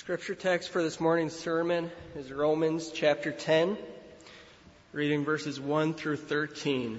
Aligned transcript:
Scripture 0.00 0.34
text 0.34 0.70
for 0.70 0.82
this 0.82 0.98
morning's 0.98 1.38
sermon 1.38 1.90
is 2.16 2.32
Romans 2.32 2.90
chapter 2.90 3.30
10, 3.32 3.76
reading 4.94 5.26
verses 5.26 5.60
1 5.60 5.92
through 5.92 6.16
13. 6.16 6.98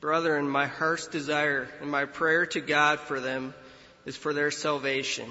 Brethren, 0.00 0.48
my 0.48 0.66
heart's 0.66 1.08
desire 1.08 1.68
and 1.82 1.90
my 1.90 2.06
prayer 2.06 2.46
to 2.46 2.62
God 2.62 3.00
for 3.00 3.20
them 3.20 3.52
is 4.06 4.16
for 4.16 4.32
their 4.32 4.50
salvation. 4.50 5.30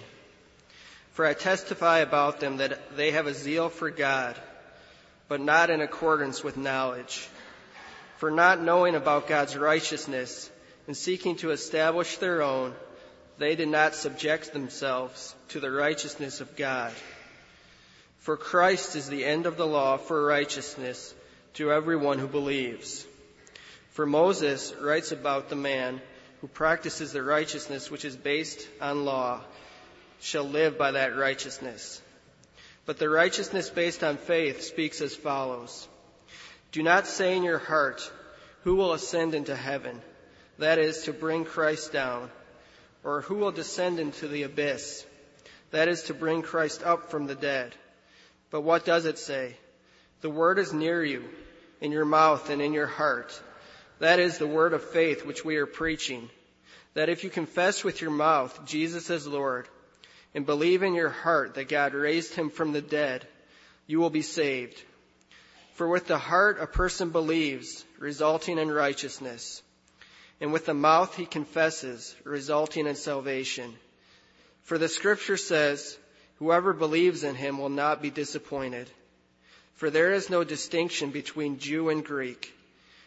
For 1.13 1.25
I 1.25 1.33
testify 1.33 1.97
about 1.99 2.39
them 2.39 2.57
that 2.57 2.95
they 2.95 3.09
have 3.09 3.25
a 3.25 3.33
zeal 3.33 3.69
for 3.69 3.89
God, 3.89 4.35
but 5.27 5.41
not 5.41 5.71
in 5.71 5.81
accordance 5.81 6.43
with 6.43 6.55
knowledge. 6.55 7.27
For 8.19 8.29
not 8.29 8.61
knowing 8.61 8.93
about 8.93 9.27
God's 9.27 9.57
righteousness 9.57 10.51
and 10.85 10.95
seeking 10.95 11.37
to 11.37 11.49
establish 11.49 12.17
their 12.17 12.43
own, 12.43 12.75
they 13.39 13.55
did 13.55 13.69
not 13.69 13.95
subject 13.95 14.51
themselves 14.51 15.33
to 15.49 15.59
the 15.59 15.71
righteousness 15.71 16.41
of 16.41 16.55
God. 16.57 16.93
For 18.19 18.35
Christ 18.35 18.97
is 18.97 19.07
the 19.07 19.23
end 19.23 19.45
of 19.45 19.55
the 19.55 19.65
law 19.65 19.97
for 19.97 20.25
righteousness 20.25 21.15
to 21.53 21.71
everyone 21.71 22.19
who 22.19 22.27
believes. 22.27 23.07
For 23.91 24.05
Moses 24.05 24.73
writes 24.79 25.13
about 25.13 25.49
the 25.49 25.55
man 25.55 26.01
who 26.41 26.47
practices 26.47 27.13
the 27.13 27.23
righteousness 27.23 27.89
which 27.89 28.05
is 28.05 28.15
based 28.15 28.67
on 28.81 29.05
law 29.05 29.41
shall 30.19 30.43
live 30.43 30.77
by 30.77 30.91
that 30.91 31.17
righteousness. 31.17 32.01
But 32.85 32.97
the 32.97 33.09
righteousness 33.09 33.69
based 33.69 34.03
on 34.03 34.17
faith 34.17 34.63
speaks 34.63 34.99
as 34.99 35.15
follows. 35.15 35.87
Do 36.73 36.83
not 36.83 37.07
say 37.07 37.37
in 37.37 37.43
your 37.43 37.57
heart, 37.57 38.11
who 38.63 38.75
will 38.75 38.93
ascend 38.93 39.33
into 39.33 39.55
heaven? 39.55 40.01
That 40.57 40.77
is 40.77 41.03
to 41.03 41.13
bring 41.13 41.45
Christ 41.45 41.93
down 41.93 42.29
or 43.03 43.21
who 43.21 43.35
will 43.35 43.51
descend 43.51 43.99
into 43.99 44.27
the 44.27 44.43
abyss? 44.43 45.05
That 45.71 45.87
is 45.87 46.03
to 46.03 46.13
bring 46.13 46.41
Christ 46.41 46.83
up 46.83 47.11
from 47.11 47.27
the 47.27 47.35
dead. 47.35 47.75
But 48.51 48.61
what 48.61 48.85
does 48.85 49.05
it 49.05 49.19
say? 49.19 49.57
The 50.21 50.29
word 50.29 50.59
is 50.59 50.73
near 50.73 51.03
you, 51.03 51.23
in 51.81 51.91
your 51.91 52.05
mouth 52.05 52.49
and 52.49 52.61
in 52.61 52.73
your 52.73 52.87
heart. 52.87 53.39
That 53.99 54.19
is 54.19 54.37
the 54.37 54.47
word 54.47 54.73
of 54.73 54.83
faith 54.83 55.25
which 55.25 55.45
we 55.45 55.57
are 55.57 55.65
preaching. 55.65 56.29
That 56.93 57.09
if 57.09 57.23
you 57.23 57.29
confess 57.29 57.83
with 57.83 58.01
your 58.01 58.11
mouth 58.11 58.65
Jesus 58.65 59.09
as 59.09 59.27
Lord 59.27 59.67
and 60.33 60.45
believe 60.45 60.83
in 60.83 60.95
your 60.95 61.09
heart 61.09 61.55
that 61.55 61.69
God 61.69 61.93
raised 61.93 62.33
him 62.33 62.49
from 62.49 62.73
the 62.73 62.81
dead, 62.81 63.27
you 63.87 63.99
will 63.99 64.09
be 64.09 64.21
saved. 64.21 64.81
For 65.75 65.87
with 65.87 66.07
the 66.07 66.17
heart 66.17 66.57
a 66.59 66.67
person 66.67 67.11
believes, 67.11 67.85
resulting 67.99 68.57
in 68.57 68.71
righteousness 68.71 69.61
and 70.41 70.53
with 70.53 70.65
the 70.65 70.73
mouth 70.73 71.15
he 71.15 71.25
confesses, 71.25 72.15
resulting 72.23 72.87
in 72.87 72.95
salvation. 72.95 73.73
For 74.63 74.77
the 74.77 74.87
scripture 74.87 75.37
says, 75.37 75.97
whoever 76.37 76.73
believes 76.73 77.23
in 77.23 77.35
him 77.35 77.57
will 77.57 77.69
not 77.69 78.01
be 78.01 78.09
disappointed. 78.09 78.89
For 79.75 79.89
there 79.89 80.11
is 80.11 80.29
no 80.29 80.43
distinction 80.43 81.11
between 81.11 81.59
Jew 81.59 81.89
and 81.89 82.03
Greek. 82.03 82.53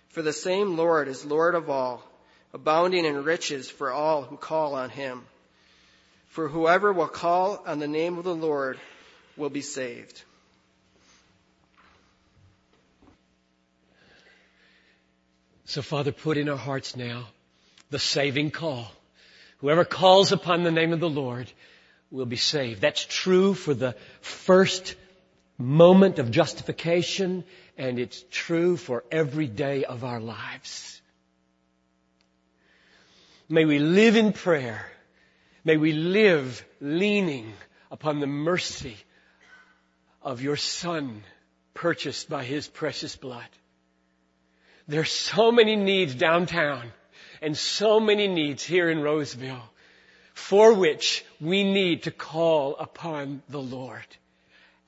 For 0.08 0.22
the 0.22 0.33
same 0.33 0.77
Lord 0.77 1.08
is 1.08 1.25
Lord 1.25 1.55
of 1.55 1.70
all, 1.70 2.03
abounding 2.53 3.05
in 3.05 3.25
riches 3.25 3.70
for 3.70 3.91
all 3.91 4.22
who 4.22 4.36
call 4.36 4.75
on 4.75 4.91
him. 4.91 5.25
For 6.28 6.48
whoever 6.48 6.92
will 6.92 7.08
call 7.08 7.62
on 7.66 7.78
the 7.78 7.88
name 7.88 8.19
of 8.19 8.25
the 8.25 8.34
Lord 8.34 8.78
will 9.36 9.50
be 9.50 9.62
saved. 9.62 10.22
So, 15.73 15.81
Father, 15.81 16.12
put 16.12 16.37
in 16.37 16.51
our 16.51 16.56
hearts 16.59 16.97
now 16.97 17.28
the 17.89 17.98
saving 17.98 18.51
call. 18.51 18.92
Whoever 19.61 19.87
calls 19.87 20.31
upon 20.31 20.65
the 20.65 20.70
name 20.70 20.92
of 20.92 21.01
the 21.01 21.09
Lord 21.09 21.51
will 22.11 22.27
be 22.27 22.37
saved. 22.37 22.83
That's 22.83 23.06
true 23.06 23.55
for 23.55 23.73
the 23.73 23.97
first 24.20 24.97
moment 25.56 26.19
of 26.19 26.31
justification, 26.31 27.45
and 27.78 27.98
it's 27.98 28.23
true 28.31 28.77
for 28.77 29.03
every 29.11 29.47
day 29.47 29.87
of 29.87 30.05
our 30.05 30.21
lives. 30.21 31.00
May 33.49 33.65
we 33.65 33.78
live 33.78 34.16
in 34.16 34.34
prayer. 34.34 34.84
May 35.65 35.78
we 35.78 35.93
live 35.94 36.62
leaning 36.83 37.50
upon 37.91 38.21
the 38.21 38.27
mercy 38.27 38.99
of 40.21 40.43
your 40.43 40.56
Son 40.56 41.22
purchased 41.72 42.28
by 42.28 42.44
His 42.44 42.69
precious 42.69 43.16
blood. 43.16 43.49
There's 44.88 45.12
so 45.12 45.53
many 45.53 45.76
needs 45.76 46.15
downtown 46.15 46.91
and 47.41 47.56
so 47.56 48.00
many 48.00 48.28
needs 48.28 48.62
here 48.62 48.91
in 48.91 49.03
Roseville 49.03 49.69
for 50.34 50.75
which 50.75 51.25
we 51.41 51.65
need 51.65 52.04
to 52.04 52.10
call 52.10 52.76
upon 52.76 53.42
the 53.48 53.60
Lord 53.60 54.06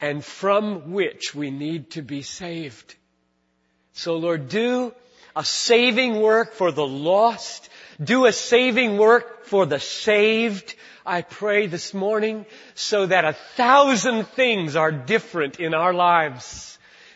and 0.00 0.24
from 0.24 0.92
which 0.92 1.34
we 1.34 1.50
need 1.50 1.90
to 1.92 2.02
be 2.02 2.22
saved. 2.22 2.94
So 3.92 4.16
Lord, 4.16 4.48
do 4.48 4.92
a 5.36 5.44
saving 5.44 6.20
work 6.20 6.54
for 6.54 6.72
the 6.72 6.86
lost. 6.86 7.68
Do 8.02 8.26
a 8.26 8.32
saving 8.32 8.96
work 8.98 9.46
for 9.46 9.66
the 9.66 9.80
saved. 9.80 10.74
I 11.06 11.22
pray 11.22 11.66
this 11.66 11.94
morning 11.94 12.46
so 12.74 13.06
that 13.06 13.24
a 13.24 13.34
thousand 13.56 14.24
things 14.28 14.74
are 14.74 14.92
different 14.92 15.60
in 15.60 15.74
our 15.74 15.92
lives 15.92 16.73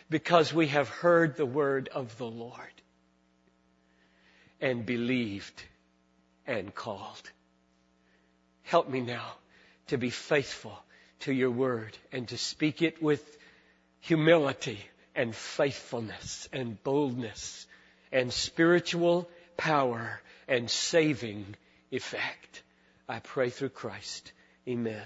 because 0.09 0.53
we 0.53 0.67
have 0.67 0.89
heard 0.89 1.35
the 1.35 1.45
word 1.45 1.89
of 1.89 2.17
the 2.17 2.25
Lord 2.25 2.81
and 4.59 4.85
believed 4.85 5.63
and 6.47 6.73
called. 6.73 7.31
Help 8.63 8.89
me 8.89 9.01
now 9.01 9.33
to 9.87 9.97
be 9.97 10.09
faithful 10.09 10.77
to 11.21 11.33
your 11.33 11.51
word 11.51 11.97
and 12.11 12.27
to 12.29 12.37
speak 12.37 12.81
it 12.81 13.01
with 13.01 13.37
humility 13.99 14.79
and 15.15 15.35
faithfulness 15.35 16.47
and 16.53 16.81
boldness 16.83 17.67
and 18.11 18.31
spiritual 18.31 19.29
power 19.57 20.21
and 20.47 20.69
saving 20.69 21.55
effect. 21.91 22.63
I 23.07 23.19
pray 23.19 23.49
through 23.49 23.69
Christ. 23.69 24.31
Amen. 24.67 25.05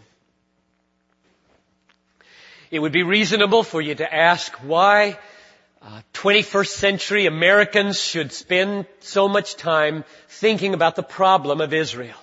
It 2.74 2.80
would 2.80 2.92
be 2.92 3.04
reasonable 3.04 3.62
for 3.62 3.80
you 3.80 3.94
to 3.94 4.12
ask 4.12 4.52
why 4.64 5.20
uh, 5.80 6.02
21st 6.16 6.70
century 6.70 7.28
Americans 7.28 8.02
should 8.02 8.32
spend 8.32 8.88
so 9.00 9.28
much 9.28 9.58
time 9.58 10.04
thinking 10.28 10.74
about 10.74 10.96
the 10.96 11.04
problem 11.04 11.62
of 11.62 11.72
Israel. 11.72 12.18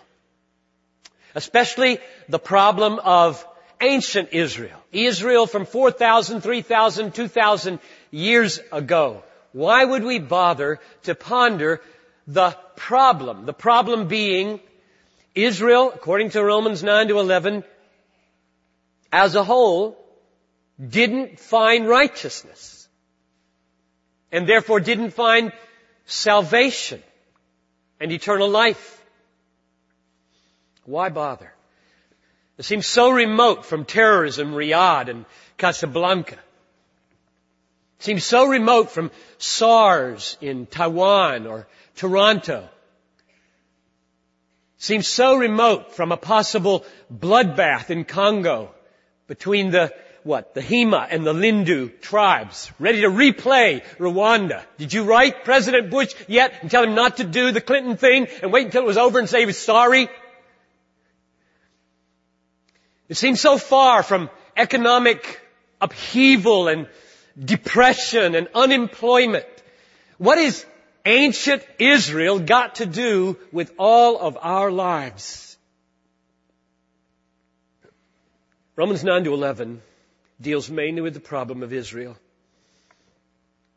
Especially 1.37 2.01
the 2.29 2.41
problem 2.41 2.99
of 2.99 3.47
ancient 3.81 4.31
Israel. 4.33 4.83
Israel 4.91 5.47
from 5.47 5.67
4,000, 5.67 6.41
3,000, 6.41 7.15
2,000 7.15 7.79
years 8.11 8.59
ago. 8.73 9.23
Why 9.53 9.85
would 9.85 10.03
we 10.03 10.19
bother 10.19 10.81
to 11.05 11.15
ponder 11.15 11.81
the 12.27 12.59
problem? 12.75 13.47
The 13.47 13.53
problem 13.53 14.09
being 14.09 14.59
Israel, 15.33 15.93
according 15.95 16.31
to 16.31 16.43
Romans 16.43 16.83
9 16.83 17.07
to 17.07 17.21
11, 17.21 17.63
as 19.13 19.37
a 19.37 19.45
whole, 19.45 20.00
didn't 20.89 21.39
find 21.39 21.87
righteousness 21.87 22.89
and 24.33 24.49
therefore 24.49 24.81
didn't 24.81 25.11
find 25.11 25.53
salvation 26.07 27.03
and 28.01 28.11
eternal 28.13 28.49
life. 28.49 29.05
Why 30.85 31.11
bother? 31.11 31.53
It 32.59 32.65
seems 32.65 32.87
so 32.87 33.11
remote 33.11 33.65
from 33.65 33.85
terrorism, 33.85 34.53
Riyadh 34.53 35.09
and 35.09 35.25
Casablanca. 35.57 36.35
It 36.35 38.05
seems 38.05 38.25
so 38.25 38.47
remote 38.47 38.91
from 38.91 39.11
SARS 39.39 40.39
in 40.41 40.67
Taiwan 40.67 41.47
or 41.47 41.67
Toronto. 41.97 42.69
It 44.79 44.83
seems 44.83 45.07
so 45.07 45.37
remote 45.37 45.95
from 45.95 46.13
a 46.13 46.17
possible 46.17 46.85
bloodbath 47.13 47.91
in 47.91 48.05
Congo 48.05 48.75
between 49.27 49.71
the 49.71 49.93
what? 50.25 50.55
The 50.55 50.61
Hema 50.61 51.07
and 51.11 51.27
the 51.27 51.33
Lendu 51.33 52.01
tribes, 52.01 52.71
ready 52.79 53.03
to 53.03 53.09
replay 53.09 53.83
Rwanda. 53.99 54.63
Did 54.79 54.93
you 54.93 55.05
write 55.05 55.45
President 55.45 55.91
Bush 55.91 56.15
yet 56.29 56.55
and 56.63 56.71
tell 56.71 56.85
him 56.85 56.95
not 56.95 57.19
to 57.19 57.25
do 57.25 57.53
the 57.53 57.61
Clinton 57.61 57.97
thing 57.97 58.29
and 58.43 58.53
wait 58.53 58.67
until 58.67 58.83
it 58.83 58.87
was 58.87 58.99
over 58.99 59.19
and 59.19 59.29
say 59.29 59.41
he 59.41 59.47
was 59.47 59.59
sorry? 59.59 60.09
It 63.09 63.17
seems 63.17 63.41
so 63.41 63.59
far 63.59 64.03
from 64.03 64.31
economic 64.57 65.41
upheaval 65.81 66.69
and 66.69 66.87
depression 67.39 68.35
and 68.35 68.49
unemployment. 68.55 69.47
What 70.19 70.39
is 70.39 70.65
ancient 71.05 71.67
Israel 71.79 72.39
got 72.39 72.77
to 72.77 72.87
do 72.87 73.37
with 73.53 73.73
all 73.79 74.19
of 74.19 74.39
our 74.41 74.71
lives? 74.71 75.57
Romans 78.77 79.03
9 79.03 79.25
to 79.25 79.35
11 79.35 79.83
deals 80.41 80.71
mainly 80.71 81.03
with 81.03 81.15
the 81.15 81.21
problem 81.21 81.63
of 81.63 81.73
Israel. 81.73 82.17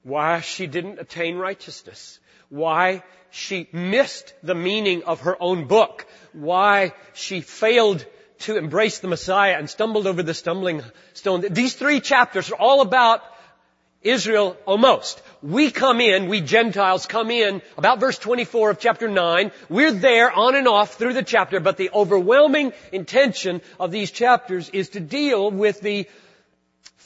Why 0.03 0.41
she 0.41 0.67
didn't 0.67 0.99
attain 0.99 1.37
righteousness. 1.37 2.19
Why 2.49 3.03
she 3.31 3.67
missed 3.71 4.33
the 4.43 4.55
meaning 4.55 5.03
of 5.03 5.21
her 5.21 5.41
own 5.41 5.67
book. 5.67 6.05
Why 6.33 6.93
she 7.13 7.41
failed 7.41 8.05
to 8.39 8.57
embrace 8.57 8.99
the 8.99 9.07
Messiah 9.07 9.55
and 9.57 9.69
stumbled 9.69 10.07
over 10.07 10.21
the 10.21 10.33
stumbling 10.33 10.81
stone. 11.13 11.45
These 11.49 11.75
three 11.75 12.01
chapters 12.01 12.51
are 12.51 12.55
all 12.55 12.81
about 12.81 13.21
Israel 14.01 14.57
almost. 14.65 15.21
We 15.41 15.71
come 15.71 16.01
in, 16.01 16.27
we 16.27 16.41
Gentiles 16.41 17.05
come 17.05 17.31
in, 17.31 17.61
about 17.77 18.01
verse 18.01 18.17
24 18.17 18.71
of 18.71 18.79
chapter 18.79 19.07
9. 19.07 19.51
We're 19.69 19.93
there 19.93 20.31
on 20.31 20.55
and 20.55 20.67
off 20.67 20.95
through 20.95 21.13
the 21.13 21.23
chapter, 21.23 21.61
but 21.61 21.77
the 21.77 21.89
overwhelming 21.93 22.73
intention 22.91 23.61
of 23.79 23.91
these 23.91 24.11
chapters 24.11 24.69
is 24.69 24.89
to 24.89 24.99
deal 24.99 25.49
with 25.49 25.79
the 25.79 26.07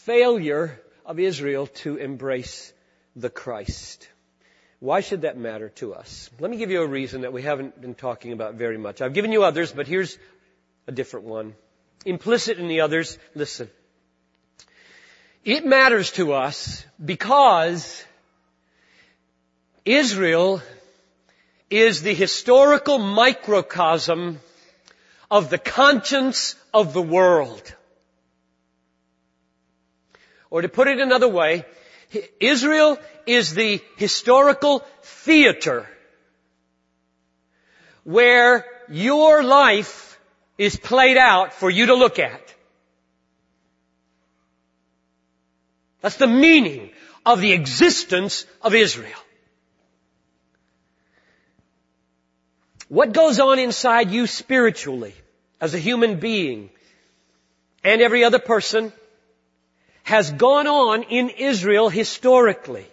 failure 0.07 0.81
of 1.06 1.19
Israel 1.19 1.68
to 1.68 1.98
embrace 1.98 2.71
the 3.18 3.30
Christ. 3.30 4.07
Why 4.80 5.01
should 5.01 5.24
that 5.24 5.38
matter 5.38 5.68
to 5.81 5.94
us? 5.94 6.30
Let 6.39 6.50
me 6.50 6.56
give 6.56 6.71
you 6.71 6.81
a 6.81 6.88
reason 6.88 7.21
that 7.21 7.33
we 7.33 7.42
haven't 7.42 7.81
been 7.81 7.94
talking 7.94 8.31
about 8.31 8.54
very 8.54 8.77
much. 8.77 9.01
I've 9.01 9.13
given 9.13 9.33
you 9.33 9.44
others, 9.44 9.74
but 9.74 9.86
here's 9.86 10.18
a 10.88 10.94
different 10.94 11.25
one. 11.25 11.56
Implicit 12.06 12.57
in 12.57 12.69
the 12.69 12.80
others, 12.80 13.19
listen. 13.36 13.69
It 15.44 15.65
matters 15.65 16.12
to 16.13 16.31
us 16.31 16.86
because 17.04 18.01
Israel 19.83 20.62
is 21.69 22.01
the 22.01 22.13
historical 22.13 22.98
microcosm 22.98 24.39
of 25.30 25.50
the 25.50 25.57
conscience 25.57 26.56
of 26.74 26.94
the 26.94 27.01
world. 27.01 27.75
Or 30.49 30.61
to 30.61 30.69
put 30.69 30.88
it 30.88 30.99
another 30.99 31.27
way, 31.27 31.65
Israel 32.39 32.97
is 33.25 33.53
the 33.53 33.81
historical 33.97 34.79
theater 35.01 35.88
where 38.03 38.65
your 38.89 39.44
life 39.44 40.19
is 40.57 40.77
played 40.77 41.17
out 41.17 41.53
for 41.53 41.69
you 41.69 41.88
to 41.88 41.95
look 41.95 42.19
at. 42.19 42.55
That's 46.01 46.15
the 46.15 46.27
meaning 46.27 46.91
of 47.25 47.41
the 47.41 47.51
existence 47.51 48.45
of 48.61 48.73
Israel. 48.73 49.19
What 52.88 53.11
goes 53.11 53.39
on 53.39 53.59
inside 53.59 54.11
you 54.11 54.27
spiritually 54.27 55.13
as 55.59 55.73
a 55.73 55.79
human 55.79 56.19
being 56.19 56.69
and 57.83 58.01
every 58.01 58.23
other 58.23 58.39
person 58.39 58.94
has 60.07 60.31
gone 60.31 60.68
on 60.68 61.04
in 61.04 61.30
Israel 61.30 61.89
historically. 61.89 62.86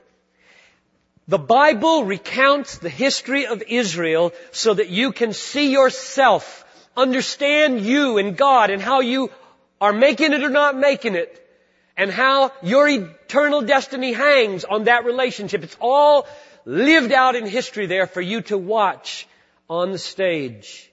The 1.28 1.38
Bible 1.38 2.04
recounts 2.04 2.78
the 2.78 2.88
history 2.90 3.46
of 3.46 3.62
Israel 3.68 4.32
so 4.50 4.74
that 4.74 4.88
you 4.88 5.12
can 5.12 5.32
see 5.32 5.70
yourself, 5.70 6.64
understand 6.96 7.80
you 7.82 8.18
and 8.18 8.36
God 8.36 8.70
and 8.70 8.82
how 8.82 8.98
you 8.98 9.30
are 9.80 9.92
making 9.92 10.32
it 10.32 10.42
or 10.42 10.48
not 10.48 10.76
making 10.76 11.14
it 11.14 11.40
and 11.96 12.10
how 12.10 12.50
your 12.64 12.88
eternal 12.88 13.62
destiny 13.62 14.12
hangs 14.12 14.64
on 14.64 14.84
that 14.90 15.04
relationship. 15.04 15.62
It's 15.62 15.78
all 15.80 16.26
lived 16.64 17.12
out 17.12 17.36
in 17.36 17.46
history 17.46 17.86
there 17.86 18.08
for 18.08 18.20
you 18.20 18.40
to 18.50 18.58
watch 18.58 19.28
on 19.70 19.92
the 19.92 19.98
stage. 19.98 20.90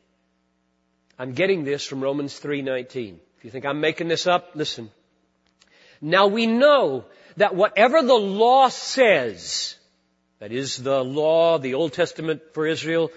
I'm 1.18 1.34
getting 1.34 1.64
this 1.64 1.84
from 1.84 2.00
Romans 2.00 2.40
3:19. 2.40 3.20
If 3.40 3.46
you 3.46 3.50
think 3.50 3.66
I'm 3.66 3.82
making 3.82 4.08
this 4.08 4.28
up, 4.28 4.52
listen. 4.54 4.92
Now 6.02 6.28
we 6.28 6.48
know 6.48 7.06
that 7.38 7.56
whatever 7.56 8.02
the 8.02 8.14
law 8.14 8.70
says, 8.70 9.76
that 10.40 10.52
is 10.52 10.78
the 10.78 11.04
law, 11.04 11.60
the 11.60 11.76
Old 11.76 11.94
Testament 11.94 12.42
for 12.54 12.66
Israel, 12.66 13.12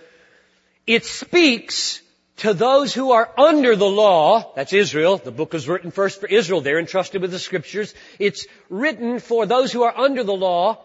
it 0.87 1.05
speaks 1.05 2.03
to 2.39 2.53
those 2.53 2.93
who 2.93 3.13
are 3.13 3.31
under 3.39 3.77
the 3.77 3.89
law, 3.89 4.53
that's 4.55 4.73
Israel, 4.73 5.17
the 5.17 5.31
book 5.31 5.53
was 5.53 5.69
written 5.69 5.91
first 5.91 6.21
for 6.21 6.27
Israel, 6.27 6.61
they're 6.61 6.79
entrusted 6.79 7.23
with 7.23 7.31
the 7.31 7.39
scriptures. 7.39 7.95
It's 8.19 8.47
written 8.69 9.19
for 9.21 9.47
those 9.47 9.73
who 9.73 9.85
are 9.85 9.97
under 9.97 10.25
the 10.25 10.35
law 10.35 10.85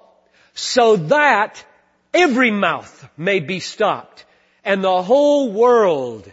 so 0.53 0.95
that 0.95 1.63
every 2.13 2.51
mouth 2.51 3.09
may 3.17 3.39
be 3.39 3.59
stopped 3.59 4.25
and 4.63 4.83
the 4.83 5.01
whole 5.01 5.51
world 5.51 6.31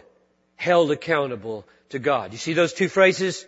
held 0.55 0.91
accountable 0.91 1.65
to 1.89 1.99
God. 1.99 2.31
You 2.31 2.37
see 2.37 2.53
those 2.53 2.73
two 2.73 2.89
phrases? 2.89 3.45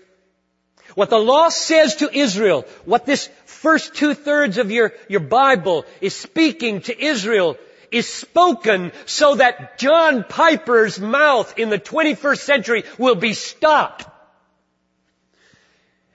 What 0.96 1.10
the 1.10 1.20
law 1.20 1.50
says 1.50 1.98
to 1.98 2.10
Israel, 2.12 2.66
what 2.86 3.06
this 3.06 3.30
first 3.46 3.96
two 3.96 4.14
thirds 4.14 4.58
of 4.58 4.72
your, 4.72 4.94
your 5.08 5.20
Bible 5.20 5.86
is 6.02 6.16
speaking 6.16 6.82
to 6.82 7.00
Israel 7.00 7.58
is 7.92 8.08
spoken 8.08 8.92
so 9.06 9.36
that 9.36 9.78
John 9.78 10.24
Piper's 10.24 11.00
mouth 11.00 11.58
in 11.58 11.70
the 11.70 11.80
21st 11.80 12.40
century 12.40 12.84
will 12.98 13.16
be 13.16 13.34
stopped. 13.34 14.06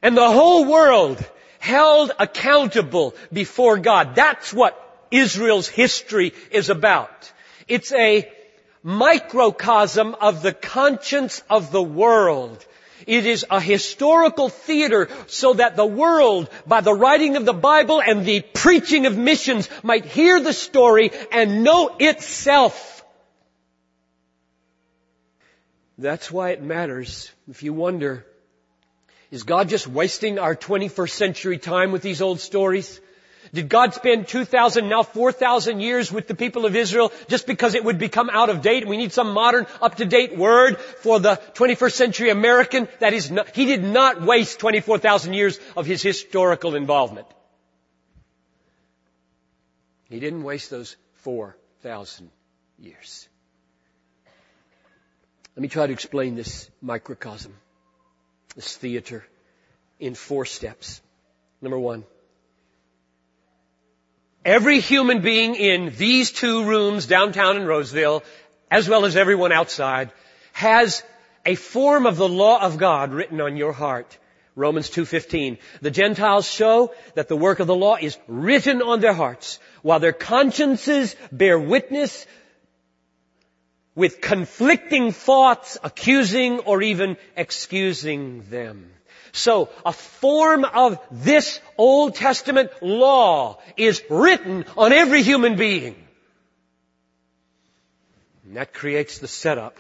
And 0.03 0.17
the 0.17 0.31
whole 0.31 0.67
world 0.67 1.25
held 1.59 2.13
accountable 2.19 3.15
before 3.33 3.79
God. 3.79 4.15
That's 4.15 4.53
what 4.53 4.79
Israel's 5.11 5.69
history 5.69 6.35
is 6.51 6.69
about. 6.69 7.33
It's 7.69 7.93
a 7.93 8.31
microcosm 8.83 10.15
of 10.21 10.43
the 10.43 10.53
conscience 10.53 11.43
of 11.49 11.73
the 11.73 11.83
world. 11.83 12.65
It 13.07 13.27
is 13.27 13.45
a 13.51 13.61
historical 13.61 14.49
theater 14.49 15.09
so 15.27 15.55
that 15.55 15.77
the 15.77 15.87
world, 15.87 16.49
by 16.67 16.81
the 16.81 16.95
writing 16.95 17.37
of 17.37 17.45
the 17.45 17.53
Bible 17.53 18.01
and 18.01 18.25
the 18.25 18.41
preaching 18.41 19.07
of 19.07 19.17
missions, 19.17 19.69
might 19.83 20.05
hear 20.05 20.41
the 20.41 20.53
story 20.53 21.11
and 21.33 21.65
know 21.65 21.97
itself. 21.99 23.05
That's 25.99 26.31
why 26.31 26.51
it 26.51 26.63
matters. 26.63 27.31
If 27.49 27.63
you 27.63 27.73
wonder, 27.73 28.27
is 29.31 29.43
God 29.43 29.69
just 29.69 29.87
wasting 29.87 30.39
our 30.39 30.57
21st 30.57 31.11
century 31.11 31.59
time 31.59 31.93
with 31.93 32.03
these 32.03 32.23
old 32.23 32.41
stories? 32.41 33.01
Did 33.55 33.69
God 33.69 33.95
spend 33.95 34.27
2,000, 34.27 34.89
now 34.89 35.05
4,000 35.05 35.79
years 35.81 36.11
with 36.11 36.27
the 36.27 36.35
people 36.35 36.67
of 36.67 36.75
Israel 36.75 37.13
just 37.29 37.47
because 37.47 37.77
it 37.77 37.85
would 37.85 37.99
become 37.99 38.29
out 38.29 38.51
of 38.51 38.63
date 38.63 38.85
we 38.89 38.97
need 38.97 39.13
some 39.13 39.33
modern, 39.33 39.69
up-to-date 39.81 40.37
word 40.37 40.81
for 40.81 41.21
the 41.21 41.37
21st 41.55 41.93
century 41.93 42.31
American? 42.31 42.89
That 42.99 43.13
is 43.13 43.31
not, 43.31 43.55
He 43.55 43.67
did 43.67 43.85
not 43.85 44.21
waste 44.21 44.59
24,000 44.59 45.35
years 45.35 45.61
of 45.77 45.87
His 45.87 46.03
historical 46.03 46.75
involvement. 46.75 47.29
He 50.11 50.19
didn't 50.19 50.43
waste 50.43 50.71
those 50.71 50.97
4,000 51.23 52.31
years. 52.81 53.29
Let 55.55 55.63
me 55.63 55.69
try 55.69 55.87
to 55.87 55.93
explain 55.93 56.35
this 56.35 56.69
microcosm, 56.83 57.55
this 58.57 58.77
theater, 58.77 59.25
in 60.01 60.17
four 60.17 60.45
steps. 60.45 61.01
Number 61.63 61.79
one, 61.79 62.05
Every 64.45 64.81
human 64.81 65.23
being 65.23 65.55
in 65.55 65.95
these 65.97 66.31
two 66.31 66.65
rooms 66.65 67.07
downtown 67.07 67.57
in 67.57 67.65
Roseville, 67.67 68.23
as 68.71 68.87
well 68.89 69.07
as 69.07 69.17
everyone 69.17 69.53
outside, 69.53 70.11
has 70.53 71.03
a 71.47 71.55
form 71.55 72.07
of 72.07 72.17
the 72.17 72.29
law 72.29 72.61
of 72.61 72.77
God 72.77 73.13
written 73.13 73.41
on 73.41 73.57
your 73.57 73.73
heart. 73.73 74.19
Romans 74.55 74.91
2.15. 74.91 75.59
The 75.81 75.91
Gentiles 75.91 76.47
show 76.47 76.93
that 77.15 77.29
the 77.29 77.37
work 77.37 77.59
of 77.59 77.67
the 77.67 77.75
law 77.75 77.97
is 78.01 78.19
written 78.29 78.83
on 78.83 79.01
their 79.01 79.15
hearts, 79.15 79.59
while 79.83 79.99
their 79.99 80.13
consciences 80.13 81.17
bear 81.33 81.59
witness 81.59 82.27
with 83.95 84.21
conflicting 84.21 85.13
thoughts, 85.13 85.79
accusing 85.83 86.61
or 86.61 86.83
even 86.83 87.17
excusing 87.37 88.43
them. 88.51 88.94
So 89.35 89.69
a 89.85 89.93
form 89.93 90.65
of 90.65 91.01
this 91.11 91.61
Old 91.77 92.15
Testament 92.15 92.71
law 92.81 93.59
is 93.77 94.01
written 94.09 94.65
on 94.77 94.93
every 94.93 95.25
human 95.25 95.57
being. 95.57 95.97
And 98.45 98.57
that 98.57 98.73
creates 98.73 99.19
the 99.19 99.27
setup 99.27 99.77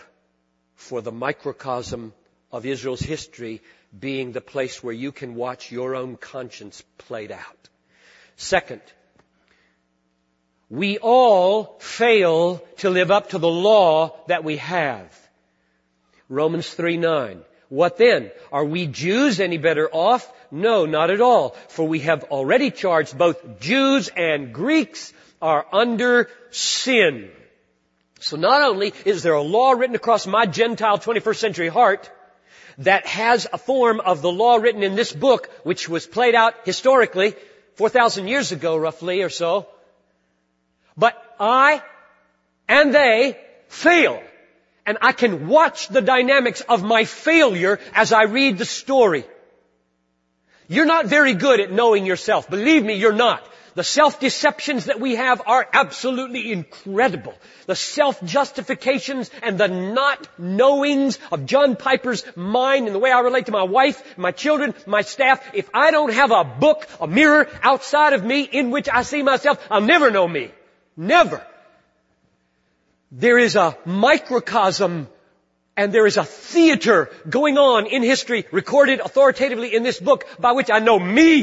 for 0.75 1.00
the 1.00 1.12
microcosm 1.12 2.12
of 2.50 2.66
Israel's 2.66 3.00
history 3.00 3.62
being 3.96 4.32
the 4.32 4.40
place 4.40 4.82
where 4.82 4.92
you 4.92 5.12
can 5.12 5.37
watch 5.37 5.70
your 5.70 5.94
own 5.94 6.16
conscience 6.16 6.82
played 6.99 7.30
out. 7.30 7.68
Second, 8.34 8.82
we 10.68 10.99
all 10.99 11.78
fail 11.78 12.58
to 12.78 12.90
live 12.90 13.12
up 13.12 13.30
to 13.30 13.38
the 13.38 13.46
law 13.46 14.18
that 14.26 14.42
we 14.42 14.56
have. 14.56 15.16
Romans 16.28 16.68
3 16.75 16.96
9. 16.96 17.44
What 17.74 17.96
then? 17.96 18.30
Are 18.52 18.64
we 18.64 18.86
Jews 18.86 19.40
any 19.40 19.58
better 19.58 19.88
off? 19.90 20.32
No, 20.52 20.86
not 20.86 21.10
at 21.10 21.20
all. 21.20 21.56
For 21.66 21.84
we 21.84 21.98
have 22.00 22.22
already 22.30 22.70
charged 22.70 23.18
both 23.18 23.58
Jews 23.58 24.08
and 24.16 24.52
Greeks 24.54 25.12
are 25.42 25.66
under 25.72 26.30
sin. 26.52 27.30
So 28.20 28.36
not 28.36 28.62
only 28.62 28.92
is 29.04 29.24
there 29.24 29.34
a 29.34 29.42
law 29.42 29.72
written 29.72 29.96
across 29.96 30.24
my 30.24 30.46
Gentile 30.46 30.98
21st 30.98 31.36
century 31.36 31.68
heart 31.68 32.08
that 32.78 33.06
has 33.06 33.48
a 33.52 33.58
form 33.58 33.98
of 33.98 34.22
the 34.22 34.30
law 34.30 34.54
written 34.54 34.84
in 34.84 34.94
this 34.94 35.12
book, 35.12 35.50
which 35.64 35.88
was 35.88 36.06
played 36.06 36.36
out 36.36 36.54
historically 36.64 37.34
4,000 37.74 38.28
years 38.28 38.52
ago 38.52 38.76
roughly 38.76 39.22
or 39.22 39.30
so, 39.30 39.66
but 40.96 41.20
I 41.40 41.82
and 42.68 42.94
they 42.94 43.36
fail 43.66 44.22
And 44.86 44.98
I 45.00 45.12
can 45.12 45.48
watch 45.48 45.88
the 45.88 46.02
dynamics 46.02 46.60
of 46.60 46.82
my 46.82 47.04
failure 47.04 47.80
as 47.94 48.12
I 48.12 48.24
read 48.24 48.58
the 48.58 48.64
story. 48.64 49.24
You're 50.68 50.86
not 50.86 51.06
very 51.06 51.34
good 51.34 51.60
at 51.60 51.72
knowing 51.72 52.06
yourself. 52.06 52.48
Believe 52.48 52.84
me, 52.84 52.94
you're 52.94 53.12
not. 53.12 53.46
The 53.74 53.84
self-deceptions 53.84 54.84
that 54.84 55.00
we 55.00 55.16
have 55.16 55.42
are 55.46 55.66
absolutely 55.72 56.52
incredible. 56.52 57.34
The 57.66 57.74
self-justifications 57.74 59.30
and 59.42 59.58
the 59.58 59.66
not 59.66 60.28
knowings 60.38 61.18
of 61.32 61.46
John 61.46 61.74
Piper's 61.74 62.24
mind 62.36 62.86
and 62.86 62.94
the 62.94 63.00
way 63.00 63.10
I 63.10 63.20
relate 63.20 63.46
to 63.46 63.52
my 63.52 63.64
wife, 63.64 64.16
my 64.16 64.30
children, 64.30 64.74
my 64.86 65.02
staff. 65.02 65.42
If 65.54 65.68
I 65.74 65.90
don't 65.90 66.12
have 66.12 66.30
a 66.30 66.44
book, 66.44 66.86
a 67.00 67.08
mirror 67.08 67.48
outside 67.62 68.12
of 68.12 68.24
me 68.24 68.42
in 68.42 68.70
which 68.70 68.88
I 68.88 69.02
see 69.02 69.22
myself, 69.22 69.58
I'll 69.70 69.80
never 69.80 70.10
know 70.10 70.28
me. 70.28 70.52
Never. 70.96 71.44
There 73.16 73.38
is 73.38 73.54
a 73.54 73.78
microcosm 73.85 75.06
and 75.76 75.92
there 75.92 76.04
is 76.04 76.16
a 76.16 76.25
theater 76.25 77.11
going 77.28 77.59
on 77.59 77.87
in 77.87 78.02
history 78.02 78.44
recorded 78.50 78.99
authoritatively 78.99 79.73
in 79.73 79.85
this 79.85 80.00
book 80.00 80.26
by 80.40 80.50
which 80.50 80.68
I 80.68 80.80
know 80.80 80.99
me. 80.99 81.42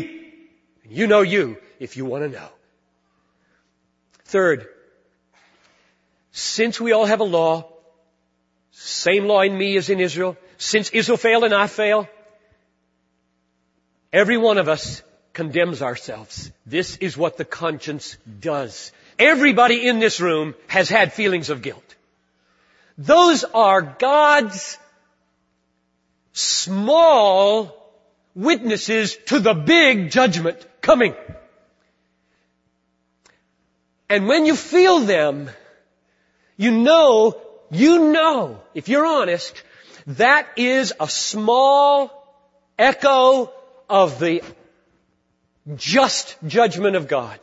And 0.84 0.92
you 0.92 1.08
know 1.08 1.22
you 1.22 1.58
if 1.80 1.96
you 1.96 2.04
want 2.04 2.26
to 2.26 2.30
know. 2.30 2.50
Third, 4.26 4.68
since 6.34 6.82
we 6.82 6.92
all 6.92 7.06
have 7.06 7.22
a 7.22 7.30
law, 7.40 7.70
same 8.72 9.26
law 9.26 9.40
in 9.42 9.58
me 9.58 9.78
as 9.78 9.90
in 9.90 10.02
Israel, 10.02 10.36
since 10.58 10.90
Israel 10.90 11.18
failed 11.18 11.46
and 11.46 11.54
I 11.54 11.68
fail, 11.68 12.10
every 14.12 14.38
one 14.38 14.58
of 14.58 14.68
us 14.68 15.04
condemns 15.32 15.82
ourselves. 15.82 16.52
This 16.66 16.98
is 16.98 17.16
what 17.16 17.38
the 17.38 17.46
conscience 17.46 18.18
does. 18.42 18.92
Everybody 19.22 19.88
in 19.88 20.00
this 20.00 20.20
room 20.20 20.56
has 20.66 20.90
had 20.90 21.14
feelings 21.14 21.52
of 21.52 21.62
guilt. 21.62 21.96
Those 22.98 23.44
are 23.44 23.84
God's 23.84 24.80
small 26.34 27.78
witnesses 28.34 29.16
to 29.28 29.40
the 29.40 29.54
big 29.54 30.10
judgment 30.10 30.66
coming. 30.82 31.14
And 34.10 34.28
when 34.28 34.48
you 34.48 34.56
feel 34.56 35.02
them, 35.02 35.52
you 36.58 36.72
know, 36.72 37.40
you 37.70 38.12
know, 38.12 38.60
if 38.74 38.90
you're 38.90 39.06
honest, 39.06 39.62
that 40.08 40.48
is 40.58 40.94
a 41.00 41.08
small 41.08 42.10
echo 42.80 43.54
of 43.88 44.20
the 44.20 44.42
just 45.76 46.38
judgment 46.48 46.96
of 46.96 47.08
God. 47.08 47.40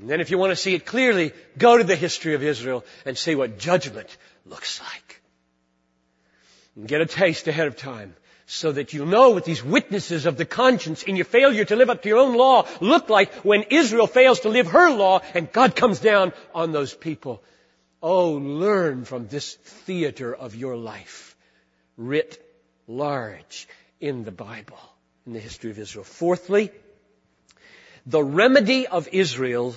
And 0.00 0.10
then 0.10 0.20
if 0.20 0.30
you 0.30 0.38
want 0.38 0.50
to 0.50 0.56
see 0.56 0.74
it 0.74 0.86
clearly, 0.86 1.32
go 1.56 1.78
to 1.78 1.84
the 1.84 1.96
history 1.96 2.34
of 2.34 2.42
Israel 2.42 2.84
and 3.04 3.16
see 3.16 3.34
what 3.34 3.58
judgment 3.58 4.16
looks 4.44 4.80
like. 4.80 5.20
And 6.76 6.88
get 6.88 7.00
a 7.00 7.06
taste 7.06 7.46
ahead 7.46 7.68
of 7.68 7.76
time 7.76 8.14
so 8.46 8.72
that 8.72 8.92
you'll 8.92 9.06
know 9.06 9.30
what 9.30 9.44
these 9.44 9.64
witnesses 9.64 10.26
of 10.26 10.36
the 10.36 10.44
conscience 10.44 11.02
in 11.02 11.16
your 11.16 11.24
failure 11.24 11.64
to 11.64 11.76
live 11.76 11.90
up 11.90 12.02
to 12.02 12.08
your 12.08 12.18
own 12.18 12.36
law 12.36 12.66
look 12.80 13.08
like 13.08 13.32
when 13.36 13.62
Israel 13.70 14.06
fails 14.06 14.40
to 14.40 14.48
live 14.48 14.66
her 14.68 14.90
law 14.90 15.20
and 15.34 15.50
God 15.50 15.74
comes 15.76 16.00
down 16.00 16.32
on 16.54 16.72
those 16.72 16.92
people. 16.92 17.42
Oh, 18.02 18.32
learn 18.32 19.04
from 19.04 19.28
this 19.28 19.54
theater 19.54 20.34
of 20.34 20.54
your 20.54 20.76
life, 20.76 21.36
writ 21.96 22.38
large 22.86 23.66
in 23.98 24.24
the 24.24 24.32
Bible, 24.32 24.78
in 25.26 25.32
the 25.32 25.40
history 25.40 25.70
of 25.70 25.78
Israel. 25.78 26.04
Fourthly, 26.04 26.70
the 28.04 28.22
remedy 28.22 28.86
of 28.86 29.08
Israel, 29.10 29.74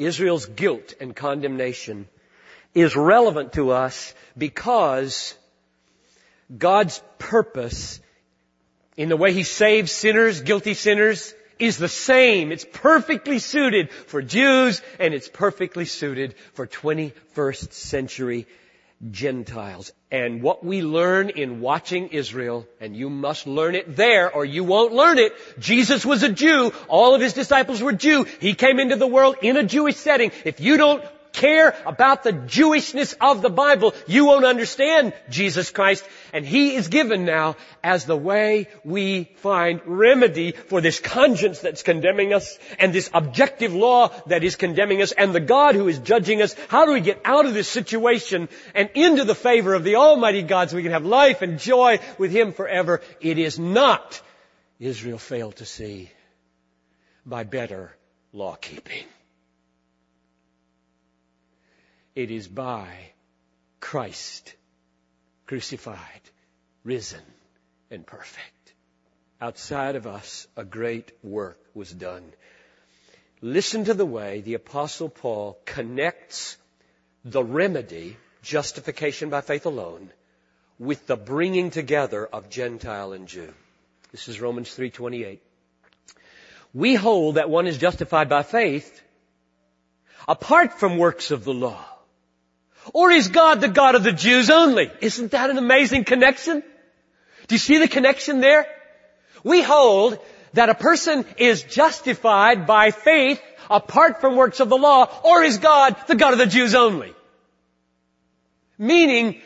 Israel's 0.00 0.46
guilt 0.46 0.94
and 1.00 1.14
condemnation 1.14 2.08
is 2.74 2.96
relevant 2.96 3.52
to 3.54 3.70
us 3.70 4.14
because 4.36 5.34
God's 6.56 7.02
purpose 7.18 8.00
in 8.96 9.08
the 9.08 9.16
way 9.16 9.32
He 9.32 9.42
saves 9.42 9.92
sinners, 9.92 10.40
guilty 10.40 10.74
sinners, 10.74 11.34
is 11.58 11.76
the 11.76 11.88
same. 11.88 12.52
It's 12.52 12.66
perfectly 12.72 13.38
suited 13.38 13.90
for 13.90 14.22
Jews 14.22 14.82
and 14.98 15.14
it's 15.14 15.28
perfectly 15.28 15.84
suited 15.84 16.34
for 16.54 16.66
21st 16.66 17.72
century 17.72 18.46
Gentiles. 19.08 19.92
And 20.10 20.42
what 20.42 20.64
we 20.64 20.82
learn 20.82 21.30
in 21.30 21.60
watching 21.60 22.08
Israel, 22.08 22.66
and 22.80 22.94
you 22.94 23.08
must 23.08 23.46
learn 23.46 23.74
it 23.74 23.96
there 23.96 24.30
or 24.30 24.44
you 24.44 24.64
won't 24.64 24.92
learn 24.92 25.18
it. 25.18 25.32
Jesus 25.58 26.04
was 26.04 26.22
a 26.22 26.28
Jew. 26.28 26.72
All 26.88 27.14
of 27.14 27.20
his 27.20 27.32
disciples 27.32 27.82
were 27.82 27.92
Jew. 27.92 28.24
He 28.40 28.54
came 28.54 28.78
into 28.78 28.96
the 28.96 29.06
world 29.06 29.36
in 29.40 29.56
a 29.56 29.62
Jewish 29.62 29.96
setting. 29.96 30.32
If 30.44 30.60
you 30.60 30.76
don't 30.76 31.02
care 31.32 31.76
about 31.86 32.22
the 32.22 32.32
Jewishness 32.32 33.14
of 33.20 33.42
the 33.42 33.50
Bible, 33.50 33.94
you 34.06 34.26
won't 34.26 34.44
understand 34.44 35.12
Jesus 35.28 35.70
Christ. 35.70 36.04
And 36.32 36.44
He 36.44 36.74
is 36.74 36.88
given 36.88 37.24
now 37.24 37.56
as 37.82 38.04
the 38.04 38.16
way 38.16 38.68
we 38.84 39.24
find 39.36 39.80
remedy 39.84 40.52
for 40.52 40.80
this 40.80 41.00
conscience 41.00 41.60
that's 41.60 41.82
condemning 41.82 42.32
us 42.32 42.58
and 42.78 42.92
this 42.92 43.10
objective 43.12 43.74
law 43.74 44.08
that 44.26 44.44
is 44.44 44.56
condemning 44.56 45.02
us 45.02 45.12
and 45.12 45.34
the 45.34 45.40
God 45.40 45.74
who 45.74 45.88
is 45.88 45.98
judging 45.98 46.42
us. 46.42 46.54
How 46.68 46.86
do 46.86 46.92
we 46.92 47.00
get 47.00 47.20
out 47.24 47.46
of 47.46 47.54
this 47.54 47.68
situation 47.68 48.48
and 48.74 48.90
into 48.94 49.24
the 49.24 49.34
favor 49.34 49.74
of 49.74 49.84
the 49.84 49.96
Almighty 49.96 50.42
God 50.42 50.70
so 50.70 50.76
we 50.76 50.82
can 50.82 50.92
have 50.92 51.04
life 51.04 51.42
and 51.42 51.58
joy 51.58 51.98
with 52.18 52.30
Him 52.30 52.52
forever? 52.52 53.00
It 53.20 53.38
is 53.38 53.58
not 53.58 54.20
Israel 54.78 55.18
failed 55.18 55.56
to 55.56 55.66
see 55.66 56.10
by 57.26 57.44
better 57.44 57.94
law 58.32 58.56
keeping. 58.56 59.04
It 62.14 62.30
is 62.30 62.48
by 62.48 63.12
Christ 63.80 64.54
crucified, 65.46 66.20
risen, 66.84 67.22
and 67.90 68.06
perfect. 68.06 68.72
Outside 69.40 69.96
of 69.96 70.06
us, 70.06 70.46
a 70.56 70.64
great 70.64 71.12
work 71.22 71.58
was 71.74 71.90
done. 71.90 72.32
Listen 73.40 73.84
to 73.84 73.94
the 73.94 74.06
way 74.06 74.40
the 74.40 74.54
apostle 74.54 75.08
Paul 75.08 75.58
connects 75.64 76.56
the 77.24 77.42
remedy, 77.42 78.16
justification 78.42 79.30
by 79.30 79.40
faith 79.40 79.66
alone, 79.66 80.10
with 80.78 81.06
the 81.06 81.16
bringing 81.16 81.70
together 81.70 82.26
of 82.26 82.50
Gentile 82.50 83.12
and 83.12 83.28
Jew. 83.28 83.52
This 84.12 84.28
is 84.28 84.40
Romans 84.40 84.74
3:28. 84.74 85.40
We 86.74 86.94
hold 86.94 87.36
that 87.36 87.50
one 87.50 87.66
is 87.66 87.78
justified 87.78 88.28
by 88.28 88.42
faith 88.42 89.02
apart 90.28 90.74
from 90.78 90.98
works 90.98 91.30
of 91.30 91.44
the 91.44 91.54
law. 91.54 91.84
Or 92.92 93.10
is 93.10 93.28
God 93.28 93.60
the 93.60 93.68
God 93.68 93.94
of 93.94 94.02
the 94.02 94.12
Jews 94.12 94.50
only? 94.50 94.90
Isn't 95.00 95.30
that 95.32 95.50
an 95.50 95.58
amazing 95.58 96.04
connection? 96.04 96.62
Do 97.46 97.54
you 97.54 97.58
see 97.58 97.78
the 97.78 97.88
connection 97.88 98.40
there? 98.40 98.66
We 99.44 99.62
hold 99.62 100.18
that 100.52 100.68
a 100.68 100.74
person 100.74 101.24
is 101.36 101.62
justified 101.62 102.66
by 102.66 102.90
faith 102.90 103.40
apart 103.68 104.20
from 104.20 104.36
works 104.36 104.60
of 104.60 104.68
the 104.68 104.76
law, 104.76 105.08
or 105.22 105.42
is 105.42 105.58
God 105.58 105.96
the 106.08 106.16
God 106.16 106.32
of 106.32 106.38
the 106.38 106.46
Jews 106.46 106.74
only? 106.74 107.14
Meaning, 108.76 109.40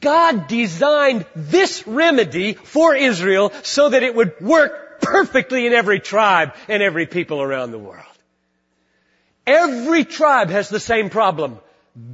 God 0.00 0.48
designed 0.48 1.26
this 1.34 1.86
remedy 1.86 2.54
for 2.54 2.94
Israel 2.94 3.52
so 3.62 3.88
that 3.88 4.02
it 4.02 4.14
would 4.14 4.40
work 4.40 5.00
perfectly 5.00 5.66
in 5.66 5.72
every 5.72 6.00
tribe 6.00 6.54
and 6.68 6.82
every 6.82 7.06
people 7.06 7.42
around 7.42 7.70
the 7.70 7.78
world. 7.78 8.04
Every 9.46 10.04
tribe 10.04 10.50
has 10.50 10.68
the 10.68 10.80
same 10.80 11.10
problem 11.10 11.58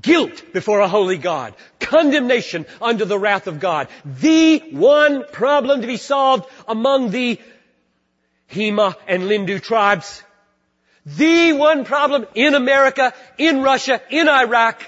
guilt 0.00 0.52
before 0.52 0.80
a 0.80 0.88
holy 0.88 1.18
God, 1.18 1.54
condemnation 1.80 2.66
under 2.80 3.04
the 3.04 3.18
wrath 3.18 3.46
of 3.46 3.60
God. 3.60 3.88
The 4.04 4.58
one 4.70 5.24
problem 5.32 5.80
to 5.80 5.86
be 5.86 5.96
solved 5.96 6.46
among 6.66 7.10
the 7.10 7.40
Hema 8.50 8.94
and 9.06 9.24
Lendu 9.24 9.60
tribes. 9.60 10.22
The 11.06 11.52
one 11.52 11.84
problem 11.84 12.26
in 12.34 12.54
America, 12.54 13.12
in 13.36 13.62
Russia, 13.62 14.00
in 14.10 14.28
Iraq. 14.28 14.82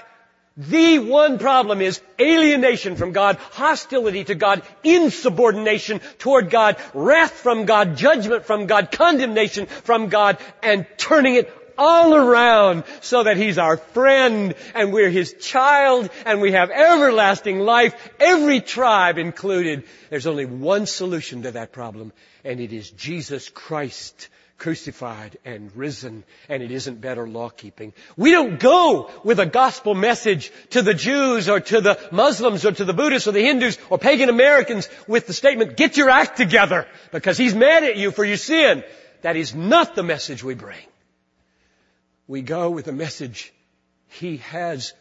The 0.57 0.97
one 0.97 1.37
problem 1.37 1.81
is 1.81 2.01
alienation 2.19 2.95
from 2.95 3.11
God, 3.11 3.37
hostility 3.51 4.23
to 4.23 4.33
God, 4.33 4.63
insubordination 4.83 6.01
toward 6.17 6.49
God, 6.49 6.77
wrath 6.95 7.33
from 7.33 7.65
God, 7.65 7.95
judgment 7.95 8.45
from 8.45 8.65
God, 8.65 8.91
condemnation 8.91 9.67
from 9.67 10.09
God, 10.09 10.39
and 10.63 10.87
turning 10.97 11.35
it 11.35 11.53
all 11.77 12.15
around 12.15 12.83
so 13.01 13.23
that 13.23 13.37
He's 13.37 13.57
our 13.57 13.77
friend 13.77 14.55
and 14.75 14.93
we're 14.93 15.09
His 15.09 15.33
child 15.33 16.09
and 16.25 16.41
we 16.41 16.51
have 16.53 16.69
everlasting 16.69 17.59
life, 17.59 18.09
every 18.19 18.61
tribe 18.61 19.17
included. 19.17 19.83
There's 20.09 20.27
only 20.27 20.45
one 20.45 20.85
solution 20.85 21.43
to 21.43 21.51
that 21.51 21.71
problem 21.71 22.13
and 22.43 22.59
it 22.59 22.73
is 22.73 22.89
Jesus 22.91 23.49
Christ 23.49 24.29
crucified 24.57 25.37
and 25.45 25.75
risen, 25.75 26.23
and 26.49 26.63
it 26.63 26.71
isn't 26.71 26.99
better 26.99 27.27
law 27.27 27.49
keeping. 27.49 27.93
We 28.15 28.31
don't 28.31 28.59
go 28.59 29.11
with 29.23 29.39
a 29.39 29.45
gospel 29.45 29.93
message 29.93 30.51
to 30.71 30.81
the 30.81 30.93
Jews 30.93 31.47
or 31.47 31.59
to 31.59 31.81
the 31.81 31.99
Muslims 32.11 32.65
or 32.65 32.71
to 32.71 32.85
the 32.85 32.93
Buddhists 32.93 33.27
or 33.27 33.31
the 33.31 33.43
Hindus 33.43 33.77
or 33.89 33.97
pagan 33.97 34.29
Americans 34.29 34.89
with 35.07 35.27
the 35.27 35.33
statement, 35.33 35.77
get 35.77 35.97
your 35.97 36.09
act 36.09 36.37
together 36.37 36.87
because 37.11 37.37
he's 37.37 37.53
mad 37.53 37.83
at 37.83 37.97
you 37.97 38.11
for 38.11 38.25
your 38.25 38.37
sin. 38.37 38.83
That 39.21 39.35
is 39.35 39.53
not 39.53 39.95
the 39.95 40.03
message 40.03 40.43
we 40.43 40.55
bring 40.55 40.85
we 42.27 42.41
go 42.41 42.69
with 42.69 42.87
a 42.87 42.93
message. 42.93 43.53
He 44.07 44.37
has 44.37 44.93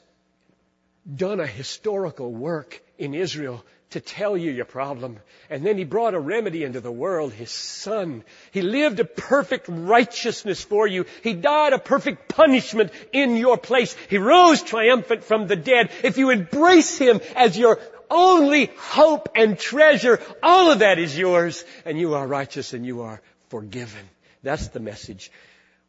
done 1.14 1.40
a 1.40 1.46
historical 1.46 2.32
work 2.32 2.82
in 2.98 3.14
Israel 3.14 3.64
to 3.90 4.00
tell 4.00 4.36
you 4.36 4.50
your 4.50 4.64
problem. 4.64 5.18
And 5.48 5.64
then 5.64 5.78
he 5.78 5.84
brought 5.84 6.14
a 6.14 6.20
remedy 6.20 6.64
into 6.64 6.80
the 6.80 6.90
world, 6.90 7.32
his 7.32 7.50
son. 7.50 8.24
He 8.50 8.62
lived 8.62 8.98
a 8.98 9.04
perfect 9.04 9.66
righteousness 9.68 10.62
for 10.62 10.86
you. 10.86 11.06
He 11.22 11.34
died 11.34 11.72
a 11.72 11.78
perfect 11.78 12.28
punishment 12.28 12.90
in 13.12 13.36
your 13.36 13.56
place. 13.56 13.96
He 14.10 14.18
rose 14.18 14.62
triumphant 14.62 15.24
from 15.24 15.46
the 15.46 15.56
dead. 15.56 15.90
If 16.02 16.18
you 16.18 16.30
embrace 16.30 16.98
him 16.98 17.20
as 17.36 17.56
your 17.56 17.78
only 18.10 18.70
hope 18.76 19.28
and 19.36 19.58
treasure, 19.58 20.20
all 20.42 20.72
of 20.72 20.80
that 20.80 20.98
is 20.98 21.16
yours 21.16 21.64
and 21.84 21.98
you 21.98 22.14
are 22.14 22.26
righteous 22.26 22.72
and 22.72 22.84
you 22.84 23.02
are 23.02 23.20
forgiven. 23.48 24.02
That's 24.42 24.68
the 24.68 24.80
message 24.80 25.30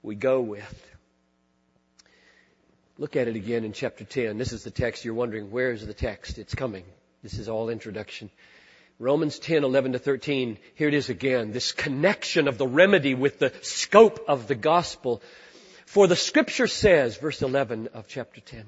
we 0.03 0.15
go 0.15 0.39
with. 0.41 0.96
Look 2.99 3.15
at 3.15 3.27
it 3.27 3.35
again 3.35 3.63
in 3.63 3.73
chapter 3.73 4.03
10. 4.03 4.39
This 4.39 4.53
is 4.53 4.63
the 4.63 4.71
text. 4.71 5.05
You're 5.05 5.13
wondering, 5.13 5.51
where 5.51 5.71
is 5.71 5.85
the 5.85 5.93
text? 5.93 6.39
It's 6.39 6.55
coming. 6.55 6.83
This 7.21 7.37
is 7.37 7.47
all 7.47 7.69
introduction. 7.69 8.31
Romans 8.97 9.37
10, 9.37 9.63
11 9.63 9.91
to 9.93 9.99
13. 9.99 10.57
Here 10.73 10.87
it 10.87 10.95
is 10.95 11.09
again. 11.09 11.51
This 11.51 11.71
connection 11.71 12.47
of 12.47 12.57
the 12.57 12.65
remedy 12.65 13.13
with 13.13 13.37
the 13.37 13.53
scope 13.61 14.25
of 14.27 14.47
the 14.47 14.55
gospel. 14.55 15.21
For 15.85 16.07
the 16.07 16.15
scripture 16.15 16.65
says, 16.65 17.17
verse 17.17 17.43
11 17.43 17.89
of 17.93 18.07
chapter 18.07 18.41
10. 18.41 18.65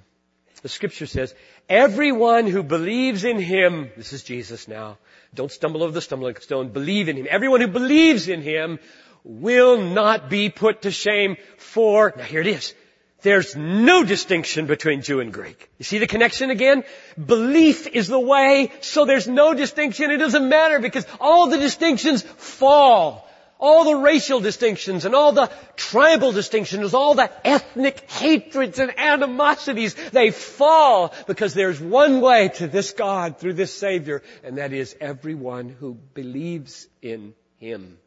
The 0.61 0.69
scripture 0.69 1.07
says, 1.07 1.33
everyone 1.67 2.45
who 2.45 2.61
believes 2.61 3.23
in 3.23 3.39
him, 3.39 3.89
this 3.97 4.13
is 4.13 4.21
Jesus 4.23 4.67
now, 4.67 4.99
don't 5.33 5.51
stumble 5.51 5.81
over 5.81 5.91
the 5.91 6.01
stumbling 6.01 6.35
stone, 6.35 6.69
believe 6.69 7.09
in 7.09 7.17
him. 7.17 7.27
Everyone 7.29 7.61
who 7.61 7.67
believes 7.67 8.27
in 8.27 8.41
him 8.43 8.77
will 9.23 9.81
not 9.81 10.29
be 10.29 10.49
put 10.49 10.83
to 10.83 10.91
shame 10.91 11.37
for, 11.57 12.13
now 12.15 12.23
here 12.23 12.41
it 12.41 12.47
is, 12.47 12.75
there's 13.21 13.55
no 13.55 14.03
distinction 14.03 14.65
between 14.65 15.01
Jew 15.01 15.19
and 15.19 15.33
Greek. 15.33 15.69
You 15.77 15.83
see 15.83 15.97
the 15.97 16.07
connection 16.07 16.49
again? 16.49 16.83
Belief 17.23 17.87
is 17.87 18.07
the 18.07 18.19
way, 18.19 18.71
so 18.81 19.05
there's 19.05 19.27
no 19.27 19.53
distinction. 19.53 20.11
It 20.11 20.17
doesn't 20.17 20.47
matter 20.47 20.79
because 20.79 21.05
all 21.19 21.47
the 21.47 21.57
distinctions 21.57 22.21
fall. 22.21 23.27
All 23.61 23.83
the 23.83 23.95
racial 23.95 24.39
distinctions 24.39 25.03
and 25.03 25.13
all 25.13 25.33
the 25.33 25.51
tribal 25.75 26.31
distinctions, 26.31 26.93
all 26.93 27.15
the 27.15 27.29
ethnic 27.45 28.09
hatreds 28.09 28.79
and 28.79 28.97
animosities, 28.97 29.95
they 30.11 30.31
fall 30.31 31.13
because 31.27 31.53
there's 31.53 31.81
one 31.81 32.21
way 32.21 32.47
to 32.55 32.67
this 32.67 32.91
God 32.91 33.37
through 33.37 33.55
this 33.55 33.73
Savior, 33.73 34.23
and 34.45 34.59
that 34.59 34.71
is 34.71 34.95
everyone 35.01 35.67
who 35.67 35.95
believes 36.13 36.87
in 37.01 37.33
Him 37.57 37.97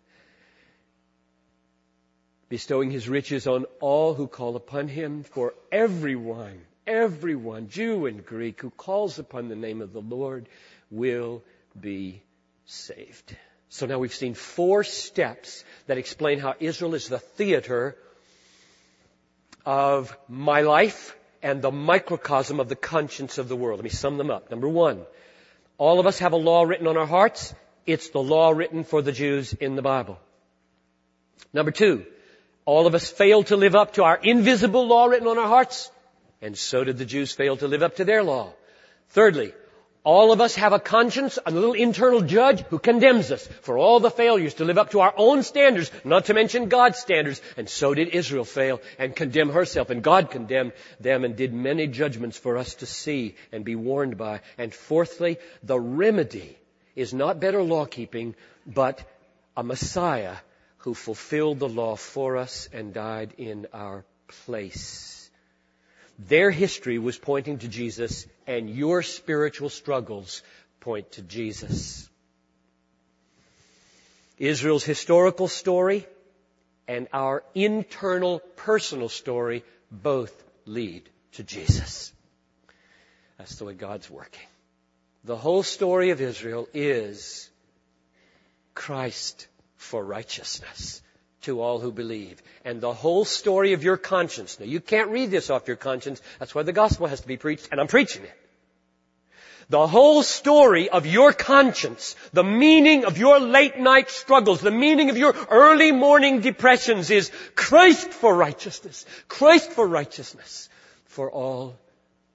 bestowing 2.53 2.91
his 2.91 3.09
riches 3.09 3.47
on 3.47 3.65
all 3.81 4.13
who 4.13 4.27
call 4.27 4.57
upon 4.57 4.87
him, 4.87 5.23
for 5.23 5.55
everyone, 5.73 6.61
everyone, 6.87 7.71
Jew 7.71 8.05
and 8.05 8.27
Greek, 8.27 8.61
who 8.61 8.69
calls 8.69 9.19
upon 9.19 9.49
the 9.49 9.57
name 9.57 9.81
of 9.81 9.95
the 9.95 10.03
Lord 10.03 10.47
will 10.91 11.43
be 11.81 12.21
saved. 12.67 13.35
So 13.71 13.87
now 13.87 13.99
we've 13.99 14.13
seen 14.13 14.35
four 14.35 14.85
steps 14.85 15.65
that 15.87 15.97
explain 15.97 16.41
how 16.41 16.55
Israel 16.61 16.95
is 16.95 17.09
the 17.09 17.21
theater 17.21 17.97
of 19.65 20.15
my 20.29 20.61
life 20.61 21.17
and 21.43 21.63
the 21.63 21.73
microcosm 21.73 22.61
of 22.61 22.69
the 22.69 22.77
conscience 22.77 23.39
of 23.39 23.49
the 23.49 23.57
world. 23.57 23.79
Let 23.79 23.85
me 23.85 23.89
sum 23.89 24.19
them 24.19 24.31
up. 24.31 24.51
Number 24.51 24.69
one, 24.69 25.07
all 25.79 26.01
of 26.01 26.07
us 26.07 26.19
have 26.19 26.35
a 26.35 26.45
law 26.51 26.65
written 26.65 26.87
on 26.87 26.99
our 26.99 27.07
hearts. 27.07 27.55
It's 27.87 28.11
the 28.11 28.23
law 28.23 28.51
written 28.51 28.85
for 28.85 29.01
the 29.01 29.13
Jews 29.13 29.55
in 29.55 29.75
the 29.75 29.81
Bible. 29.81 30.19
Number 31.55 31.71
two, 31.71 32.05
all 32.65 32.87
of 32.87 32.95
us 32.95 33.11
failed 33.11 33.47
to 33.49 33.57
live 33.57 33.75
up 33.75 33.95
to 33.95 34.05
our 34.05 34.17
invisible 34.17 34.87
law 34.87 35.07
written 35.07 35.29
on 35.29 35.39
our 35.39 35.49
hearts, 35.49 35.91
and 36.41 36.57
so 36.57 36.85
did 36.85 36.99
the 36.99 37.05
Jews 37.05 37.33
fail 37.33 37.57
to 37.57 37.69
live 37.69 37.83
up 37.83 37.97
to 37.97 38.05
their 38.05 38.23
law. 38.23 38.53
Thirdly, 39.11 39.53
all 40.05 40.33
of 40.33 40.41
us 40.41 40.57
have 40.57 40.73
a 40.73 40.81
conscience, 40.81 41.39
a 41.47 41.53
little 41.53 41.75
internal 41.75 42.23
judge 42.23 42.63
who 42.63 42.81
condemns 42.81 43.31
us 43.31 43.47
for 43.61 43.79
all 43.79 44.01
the 44.01 44.11
failures 44.11 44.55
to 44.55 44.65
live 44.65 44.77
up 44.77 44.91
to 44.91 45.01
our 45.01 45.15
own 45.17 45.45
standards, 45.45 45.93
not 46.05 46.25
to 46.25 46.35
mention 46.35 46.69
God's 46.69 46.99
standards. 46.99 47.41
And 47.57 47.69
so 47.69 47.95
did 47.95 48.09
Israel 48.09 48.45
fail 48.45 48.81
and 48.99 49.15
condemn 49.15 49.51
herself. 49.51 49.91
And 49.91 50.03
God 50.03 50.33
condemned 50.33 50.73
them 50.99 51.25
and 51.25 51.37
did 51.37 51.55
many 51.55 51.87
judgments 51.87 52.37
for 52.37 52.57
us 52.57 52.75
to 52.77 52.87
see 52.87 53.37
and 53.53 53.65
be 53.65 53.77
warned 53.77 54.19
by. 54.19 54.41
And 54.59 54.75
fourthly, 54.75 55.39
the 55.63 55.79
remedy 55.79 56.59
is 56.97 57.15
not 57.15 57.39
better 57.39 57.63
law 57.63 57.85
keeping, 57.85 58.35
but 58.67 59.09
a 59.57 59.63
Messiah 59.63 60.35
who 60.83 60.95
fulfilled 60.95 61.61
the 61.61 61.69
law 61.69 61.95
for 61.97 62.37
us 62.37 62.69
and 62.73 62.93
died 62.93 63.35
in 63.39 63.67
our 63.73 64.05
place. 64.45 65.31
Their 66.19 66.51
history 66.51 66.99
was 66.99 67.17
pointing 67.17 67.59
to 67.59 67.69
Jesus, 67.69 68.27
and 68.47 68.69
your 68.69 69.03
spiritual 69.03 69.71
struggles 69.71 70.43
point 70.81 71.13
to 71.13 71.23
Jesus. 71.23 72.09
Israel's 74.39 74.83
historical 74.83 75.47
story 75.47 76.05
and 76.89 77.07
our 77.13 77.45
internal 77.55 78.41
personal 78.57 79.09
story 79.09 79.65
both 79.91 80.33
lead 80.67 81.09
to 81.33 81.45
Jesus. 81.45 82.13
That's 83.39 83.55
the 83.57 83.67
way 83.67 83.75
God's 83.75 84.11
working. 84.11 84.47
The 85.25 85.37
whole 85.37 85.63
story 85.63 86.11
of 86.11 86.21
Israel 86.21 86.69
is 86.75 87.49
Christ 88.75 89.47
for 89.83 90.05
righteousness 90.05 91.03
to 91.43 91.61
all 91.61 91.81
who 91.81 91.91
believe. 91.91 92.41
And 92.65 92.81
the 92.81 92.95
whole 92.95 93.25
story 93.25 93.73
of 93.73 93.83
your 93.83 93.97
conscience. 93.97 94.59
Now 94.59 94.67
you 94.67 94.81
can't 94.81 95.11
read 95.11 95.31
this 95.31 95.51
off 95.51 95.67
your 95.67 95.77
conscience. 95.77 96.23
That's 96.39 96.55
why 96.55 96.63
the 96.63 96.73
gospel 96.73 97.09
has 97.09 97.21
to 97.21 97.29
be 97.29 97.37
preached, 97.37 97.69
and 97.71 97.81
I'm 97.81 97.89
preaching 97.89 98.23
it. 98.23 98.39
The 99.69 99.87
whole 99.87 100.23
story 100.23 100.89
of 100.89 101.07
your 101.07 101.33
conscience, 101.33 102.15
the 102.33 102.45
meaning 102.45 103.05
of 103.05 103.19
your 103.19 103.41
late 103.41 103.79
night 103.79 104.11
struggles, 104.11 104.61
the 104.61 104.71
meaning 104.71 105.11
of 105.11 105.17
your 105.17 105.35
early 105.51 105.93
morning 105.93 106.41
depressions 106.41 107.11
is 107.11 107.31
Christ 107.55 108.11
for 108.11 108.35
righteousness. 108.35 109.07
Christ 109.29 109.71
for 109.73 109.87
righteousness 109.87 110.69
for 111.07 111.31
all 111.31 111.79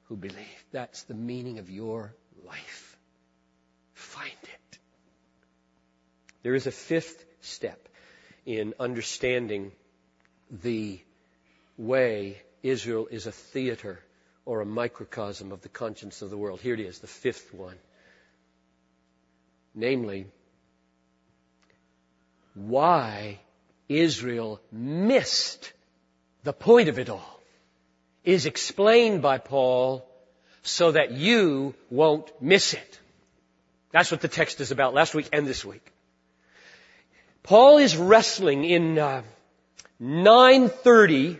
who 0.06 0.16
believe. 0.16 0.66
That's 0.72 1.04
the 1.04 1.14
meaning 1.14 1.60
of 1.60 1.70
your 1.70 2.14
life. 2.46 2.98
Find 3.94 4.32
it. 4.44 4.80
There 6.44 6.56
is 6.56 6.66
a 6.66 6.72
fifth 6.72 7.27
step 7.48 7.88
in 8.46 8.74
understanding 8.80 9.72
the 10.50 11.00
way 11.78 12.42
Israel 12.64 13.08
is 13.10 13.28
a 13.28 13.32
theater 13.32 14.00
or 14.46 14.62
a 14.62 14.66
microcosm 14.66 15.52
of 15.52 15.62
the 15.62 15.70
conscience 15.70 16.22
of 16.22 16.30
the 16.30 16.38
world. 16.38 16.62
Here 16.62 16.74
it 16.74 16.80
is, 16.80 17.00
the 17.00 17.08
fifth 17.08 17.54
one. 17.54 17.76
Namely, 19.76 20.28
why 22.56 23.40
Israel 23.90 24.62
missed 24.72 25.72
the 26.44 26.54
point 26.54 26.90
of 26.90 26.98
it 26.98 27.10
all 27.10 27.40
is 28.24 28.46
explained 28.46 29.22
by 29.22 29.38
Paul 29.38 30.10
so 30.64 30.92
that 30.92 31.12
you 31.12 31.76
won't 31.90 32.30
miss 32.42 32.74
it. 32.74 33.00
That's 33.92 34.12
what 34.12 34.22
the 34.22 34.28
text 34.28 34.60
is 34.60 34.72
about 34.72 34.94
last 34.94 35.14
week 35.14 35.30
and 35.32 35.48
this 35.48 35.64
week. 35.64 35.94
Paul 37.48 37.78
is 37.78 37.96
wrestling 37.96 38.66
in 38.66 39.00
uh, 39.00 39.22
930, 40.02 41.40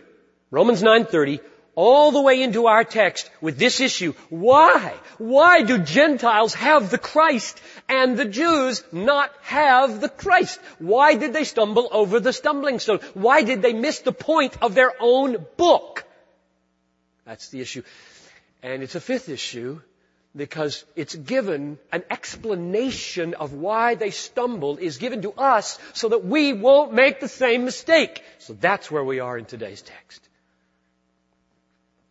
Romans 0.50 0.82
930, 0.82 1.40
all 1.74 2.12
the 2.12 2.22
way 2.22 2.42
into 2.42 2.66
our 2.66 2.82
text 2.82 3.30
with 3.42 3.58
this 3.58 3.78
issue. 3.80 4.14
Why? 4.30 4.94
Why 5.18 5.60
do 5.60 5.76
Gentiles 5.76 6.54
have 6.54 6.90
the 6.90 6.96
Christ 6.96 7.60
and 7.90 8.16
the 8.16 8.24
Jews 8.24 8.82
not 8.90 9.30
have 9.42 10.00
the 10.00 10.08
Christ? 10.08 10.58
Why 10.78 11.14
did 11.14 11.34
they 11.34 11.44
stumble 11.44 11.90
over 11.92 12.20
the 12.20 12.32
stumbling 12.32 12.78
stone? 12.78 13.00
Why 13.12 13.42
did 13.42 13.60
they 13.60 13.74
miss 13.74 13.98
the 13.98 14.12
point 14.12 14.56
of 14.62 14.74
their 14.74 14.94
own 14.98 15.44
book? 15.58 16.04
That's 17.26 17.50
the 17.50 17.60
issue. 17.60 17.82
And 18.62 18.82
it's 18.82 18.94
a 18.94 19.00
fifth 19.00 19.28
issue 19.28 19.82
because 20.36 20.84
it's 20.94 21.14
given, 21.14 21.78
an 21.92 22.04
explanation 22.10 23.34
of 23.34 23.52
why 23.54 23.94
they 23.94 24.10
stumbled 24.10 24.78
is 24.80 24.98
given 24.98 25.22
to 25.22 25.32
us 25.32 25.78
so 25.94 26.10
that 26.10 26.24
we 26.24 26.52
won't 26.52 26.92
make 26.92 27.20
the 27.20 27.28
same 27.28 27.64
mistake. 27.64 28.22
So 28.38 28.52
that's 28.52 28.90
where 28.90 29.04
we 29.04 29.20
are 29.20 29.36
in 29.38 29.46
today's 29.46 29.82
text. 29.82 30.28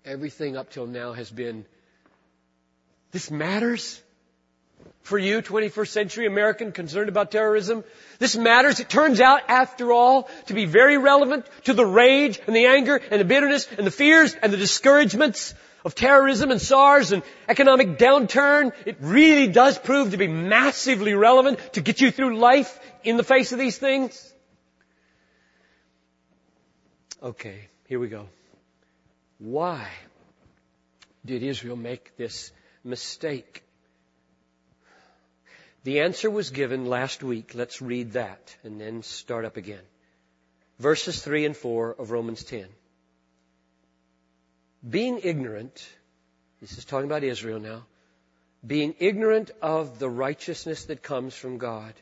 Everything 0.03 0.57
up 0.57 0.69
till 0.69 0.87
now 0.87 1.13
has 1.13 1.29
been, 1.29 1.65
this 3.11 3.29
matters? 3.29 4.01
For 5.01 5.17
you, 5.17 5.41
21st 5.41 5.87
century 5.87 6.27
American 6.27 6.71
concerned 6.71 7.09
about 7.09 7.31
terrorism? 7.31 7.83
This 8.19 8.35
matters. 8.35 8.79
It 8.79 8.89
turns 8.89 9.21
out, 9.21 9.41
after 9.47 9.91
all, 9.91 10.29
to 10.47 10.53
be 10.53 10.65
very 10.65 10.97
relevant 10.97 11.45
to 11.65 11.73
the 11.73 11.85
rage 11.85 12.39
and 12.47 12.55
the 12.55 12.65
anger 12.65 12.99
and 13.11 13.21
the 13.21 13.25
bitterness 13.25 13.67
and 13.77 13.87
the 13.87 13.91
fears 13.91 14.35
and 14.41 14.51
the 14.51 14.57
discouragements 14.57 15.53
of 15.85 15.95
terrorism 15.95 16.51
and 16.51 16.61
SARS 16.61 17.11
and 17.11 17.23
economic 17.47 17.97
downturn, 17.97 18.73
it 18.85 18.97
really 18.99 19.47
does 19.47 19.77
prove 19.77 20.11
to 20.11 20.17
be 20.17 20.27
massively 20.27 21.13
relevant 21.13 21.59
to 21.73 21.81
get 21.81 22.01
you 22.01 22.11
through 22.11 22.37
life 22.37 22.79
in 23.03 23.17
the 23.17 23.23
face 23.23 23.51
of 23.53 23.59
these 23.59 23.77
things? 23.77 24.33
Okay, 27.23 27.69
here 27.87 27.99
we 27.99 28.09
go. 28.09 28.27
Why? 29.39 29.87
did 31.27 31.43
Israel 31.43 31.75
make 31.75 32.15
this 32.17 32.51
mistake? 32.83 33.63
The 35.87 36.01
answer 36.01 36.29
was 36.29 36.49
given 36.49 36.87
last 36.87 37.23
week. 37.23 37.53
Let's 37.55 37.81
read 37.81 38.11
that 38.11 38.53
and 38.65 38.77
then 38.81 39.03
start 39.03 39.45
up 39.45 39.55
again. 39.55 39.85
Verses 40.79 41.23
3 41.23 41.45
and 41.45 41.55
4 41.55 41.95
of 41.97 42.11
Romans 42.11 42.43
10. 42.43 42.65
Being 44.89 45.21
ignorant, 45.23 45.87
this 46.59 46.77
is 46.77 46.83
talking 46.83 47.05
about 47.05 47.23
Israel 47.23 47.61
now, 47.61 47.85
being 48.65 48.95
ignorant 48.99 49.51
of 49.61 49.97
the 49.97 50.09
righteousness 50.09 50.83
that 50.87 51.01
comes 51.03 51.33
from 51.33 51.57
God. 51.57 51.93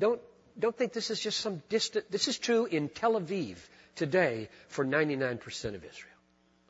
Don't, 0.00 0.20
don't 0.58 0.76
think 0.76 0.92
this 0.94 1.10
is 1.10 1.20
just 1.20 1.38
some 1.38 1.62
distant, 1.68 2.10
this 2.10 2.26
is 2.26 2.40
true 2.40 2.66
in 2.66 2.88
Tel 2.88 3.20
Aviv 3.20 3.58
today 3.94 4.48
for 4.66 4.84
99% 4.84 5.76
of 5.76 5.84
Israel. 5.84 6.18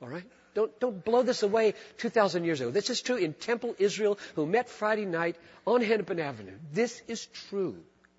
Alright? 0.03 0.31
Don't, 0.55 0.79
don't 0.79 1.05
blow 1.05 1.23
this 1.23 1.43
away 1.43 1.75
2,000 1.99 2.45
years 2.45 2.61
ago. 2.61 2.71
This 2.71 2.91
is 2.91 3.03
true 3.03 3.17
in 3.17 3.33
Temple 3.35 3.75
Israel 3.79 4.19
who 4.37 4.47
met 4.47 4.69
Friday 4.69 5.05
night 5.05 5.37
on 5.67 5.83
Hennepin 5.83 6.21
Avenue. 6.21 6.57
This 6.73 7.03
is 7.09 7.27
true 7.49 7.77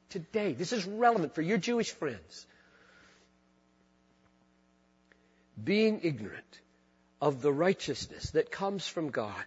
today. 0.09 0.53
This 0.53 0.73
is 0.73 0.85
relevant 0.85 1.33
for 1.33 1.41
your 1.41 1.57
Jewish 1.57 1.91
friends. 1.91 2.45
Being 5.61 6.01
ignorant 6.03 6.59
of 7.21 7.41
the 7.41 7.53
righteousness 7.53 8.31
that 8.31 8.51
comes 8.51 8.85
from 8.85 9.11
God 9.11 9.45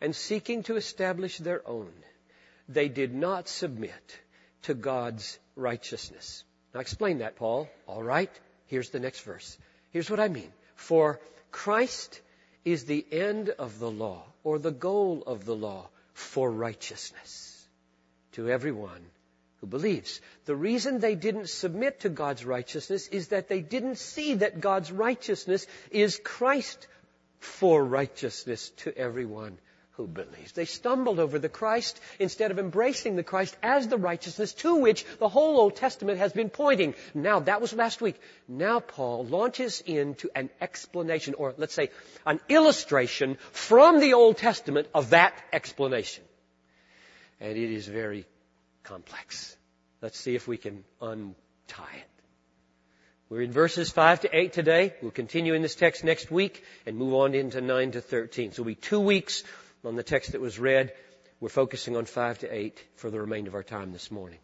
and 0.00 0.14
seeking 0.14 0.62
to 0.64 0.76
establish 0.76 1.38
their 1.38 1.68
own, 1.68 1.92
they 2.68 2.88
did 2.88 3.12
not 3.12 3.48
submit 3.48 4.20
to 4.62 4.74
God's 4.74 5.38
righteousness. 5.56 6.44
Now 6.72 6.80
explain 6.80 7.18
that, 7.18 7.34
Paul. 7.36 7.68
All 7.86 8.02
right. 8.02 8.30
Here's 8.66 8.90
the 8.90 9.00
next 9.00 9.20
verse. 9.20 9.58
Here's 9.90 10.10
what 10.10 10.20
I 10.20 10.28
mean. 10.28 10.52
For 10.74 11.20
Christ 11.50 12.20
is 12.64 12.84
the 12.84 13.06
end 13.10 13.50
of 13.50 13.78
the 13.78 13.90
law, 13.90 14.24
or 14.44 14.58
the 14.58 14.72
goal 14.72 15.22
of 15.26 15.44
the 15.44 15.54
law, 15.54 15.88
for 16.12 16.50
righteousness 16.50 17.66
to 18.32 18.48
everyone 18.48 19.04
who 19.60 19.66
believes. 19.66 20.20
The 20.44 20.56
reason 20.56 20.98
they 20.98 21.14
didn't 21.14 21.48
submit 21.48 22.00
to 22.00 22.08
God's 22.08 22.44
righteousness 22.44 23.08
is 23.08 23.28
that 23.28 23.48
they 23.48 23.60
didn't 23.60 23.98
see 23.98 24.34
that 24.34 24.60
God's 24.60 24.92
righteousness 24.92 25.66
is 25.90 26.20
Christ 26.22 26.86
for 27.38 27.84
righteousness 27.84 28.70
to 28.78 28.96
everyone 28.96 29.58
who 29.96 30.06
believes. 30.06 30.52
They 30.52 30.66
stumbled 30.66 31.18
over 31.18 31.38
the 31.38 31.48
Christ 31.48 31.98
instead 32.18 32.50
of 32.50 32.58
embracing 32.58 33.16
the 33.16 33.22
Christ 33.22 33.56
as 33.62 33.88
the 33.88 33.96
righteousness 33.96 34.52
to 34.54 34.76
which 34.76 35.06
the 35.18 35.28
whole 35.28 35.58
Old 35.58 35.76
Testament 35.76 36.18
has 36.18 36.32
been 36.32 36.50
pointing. 36.50 36.94
Now, 37.14 37.40
that 37.40 37.62
was 37.62 37.72
last 37.72 38.02
week. 38.02 38.20
Now 38.46 38.80
Paul 38.80 39.24
launches 39.24 39.82
into 39.86 40.28
an 40.34 40.50
explanation, 40.60 41.34
or 41.34 41.54
let's 41.56 41.74
say 41.74 41.90
an 42.26 42.40
illustration 42.48 43.38
from 43.52 44.00
the 44.00 44.12
Old 44.12 44.36
Testament 44.36 44.88
of 44.94 45.10
that 45.10 45.34
explanation. 45.52 46.24
And 47.40 47.56
it 47.56 47.72
is 47.72 47.86
very 47.86 48.26
complex. 48.82 49.56
Let's 50.02 50.18
see 50.18 50.34
if 50.34 50.46
we 50.46 50.58
can 50.58 50.84
untie 51.00 51.96
it. 51.96 52.16
We're 53.28 53.42
in 53.42 53.50
verses 53.50 53.90
5 53.90 54.20
to 54.20 54.36
8 54.36 54.52
today. 54.52 54.94
We'll 55.02 55.10
continue 55.10 55.54
in 55.54 55.62
this 55.62 55.74
text 55.74 56.04
next 56.04 56.30
week 56.30 56.62
and 56.84 56.96
move 56.96 57.14
on 57.14 57.34
into 57.34 57.60
9 57.60 57.92
to 57.92 58.00
13. 58.00 58.52
So 58.52 58.62
it'll 58.62 58.66
be 58.66 58.76
two 58.76 59.00
weeks 59.00 59.42
on 59.86 59.96
the 59.96 60.02
text 60.02 60.32
that 60.32 60.40
was 60.40 60.58
read. 60.58 60.92
We're 61.40 61.48
focusing 61.48 61.96
on 61.96 62.06
5 62.06 62.40
to 62.40 62.52
8 62.52 62.84
for 62.96 63.10
the 63.10 63.20
remainder 63.20 63.50
of 63.50 63.54
our 63.54 63.62
time 63.62 63.92
this 63.92 64.10
morning. 64.10 64.38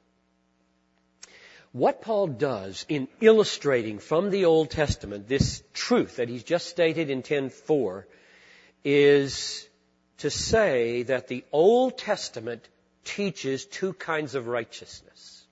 What 1.72 2.02
Paul 2.02 2.26
does 2.26 2.85
in 2.88 3.09
illustrating 3.20 3.98
from 3.98 4.31
the 4.31 4.44
Old 4.44 4.70
Testament 4.70 5.26
this 5.26 5.62
truth 5.72 6.16
that 6.16 6.28
he's 6.28 6.44
just 6.44 6.68
stated 6.68 7.09
in 7.09 7.22
10.4 7.22 8.05
is 8.85 9.66
to 10.18 10.31
say 10.31 11.05
that 11.05 11.28
the 11.28 11.44
Old 11.50 11.96
Testament 11.96 12.68
teaches 13.05 13.64
two 13.64 13.94
kinds 13.94 14.35
of 14.35 14.46
righteousness. 14.46 15.46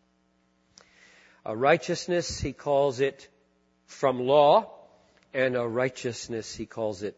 A 1.47 1.57
righteousness, 1.57 2.39
he 2.39 2.53
calls 2.53 3.01
it 3.01 3.27
from 3.87 4.21
law, 4.21 4.71
and 5.33 5.57
a 5.57 5.67
righteousness, 5.67 6.55
he 6.55 6.67
calls 6.67 7.03
it 7.03 7.17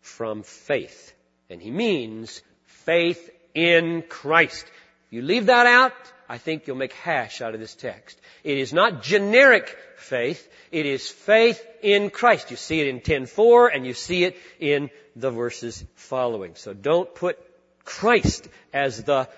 from 0.00 0.42
faith. 0.42 1.14
And 1.50 1.60
he 1.60 1.70
means 1.70 2.42
faith 2.64 3.30
in 3.54 4.02
Christ. 4.02 4.66
If 5.06 5.12
you 5.12 5.22
leave 5.22 5.46
that 5.46 5.66
out, 5.66 5.92
I 6.28 6.38
think 6.38 6.66
you'll 6.66 6.76
make 6.76 6.92
hash 6.92 7.40
out 7.40 7.54
of 7.54 7.60
this 7.60 7.74
text. 7.74 8.20
It 8.44 8.58
is 8.58 8.72
not 8.72 9.02
generic 9.02 9.76
faith. 9.96 10.46
It 10.70 10.84
is 10.84 11.08
faith 11.08 11.64
in 11.82 12.10
Christ. 12.10 12.50
You 12.50 12.56
see 12.56 12.80
it 12.80 12.88
in 12.88 13.00
10.4 13.00 13.70
and 13.74 13.86
you 13.86 13.94
see 13.94 14.24
it 14.24 14.36
in 14.60 14.90
the 15.16 15.30
verses 15.30 15.84
following. 15.94 16.54
So 16.54 16.74
don't 16.74 17.14
put 17.14 17.38
Christ 17.84 18.48
as 18.72 19.02
the 19.02 19.28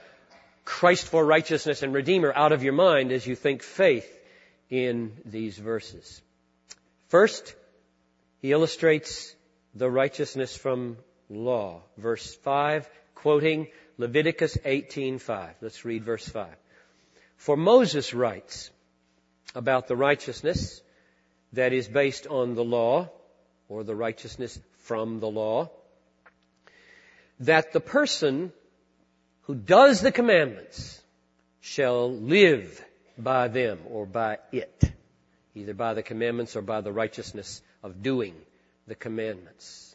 Christ 0.65 1.07
for 1.07 1.25
righteousness 1.25 1.83
and 1.83 1.95
Redeemer 1.95 2.33
out 2.35 2.53
of 2.53 2.65
your 2.65 2.73
mind 2.73 3.13
as 3.13 3.27
you 3.27 3.37
think 3.37 3.63
faith 3.63 4.19
in 4.69 5.13
these 5.25 5.57
verses. 5.57 6.21
First, 7.09 7.55
he 8.41 8.53
illustrates 8.53 9.35
the 9.75 9.91
righteousness 9.91 10.57
from 10.57 10.97
law. 11.31 11.83
Verse 11.97 12.35
5, 12.35 12.89
quoting 13.15 13.69
Leviticus 13.97 14.59
18:5. 14.65 15.55
Let's 15.61 15.85
read 15.85 16.05
verse 16.05 16.29
5. 16.29 16.49
For 17.37 17.57
Moses 17.57 18.13
writes 18.13 18.71
about 19.55 19.89
the 19.89 19.97
righteousness 19.97 20.83
that 21.53 21.73
is 21.73 21.89
based 21.89 22.27
on 22.27 22.55
the 22.55 22.65
law, 22.65 23.09
or 23.69 23.85
the 23.85 23.95
righteousness 23.95 24.59
from 24.81 25.21
the 25.21 25.31
law, 25.31 25.71
that 27.41 27.73
the 27.73 27.81
person 27.81 28.53
who 29.43 29.55
does 29.55 30.01
the 30.01 30.13
commandments 30.13 31.01
shall 31.61 32.13
live 32.13 32.85
by 33.17 33.49
them 33.49 33.79
or 33.89 34.07
by 34.07 34.39
it, 34.53 34.93
either 35.55 35.75
by 35.75 35.95
the 35.95 36.03
commandments 36.03 36.57
or 36.57 36.63
by 36.63 36.81
the 36.81 36.93
righteousness 36.93 37.63
of 37.83 38.03
doing 38.03 38.35
the 38.87 38.95
commandments. 38.95 39.90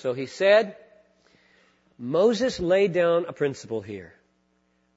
So 0.00 0.14
he 0.14 0.24
said, 0.24 0.76
Moses 1.98 2.58
laid 2.58 2.94
down 2.94 3.26
a 3.26 3.34
principle 3.34 3.82
here. 3.82 4.14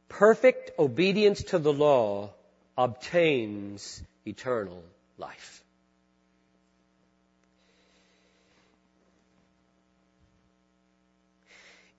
Perfect 0.07 0.79
obedience 0.79 1.43
to 1.51 1.59
the 1.59 1.73
law 1.73 2.29
obtains 2.77 4.01
eternal 4.25 4.81
life. 5.17 5.61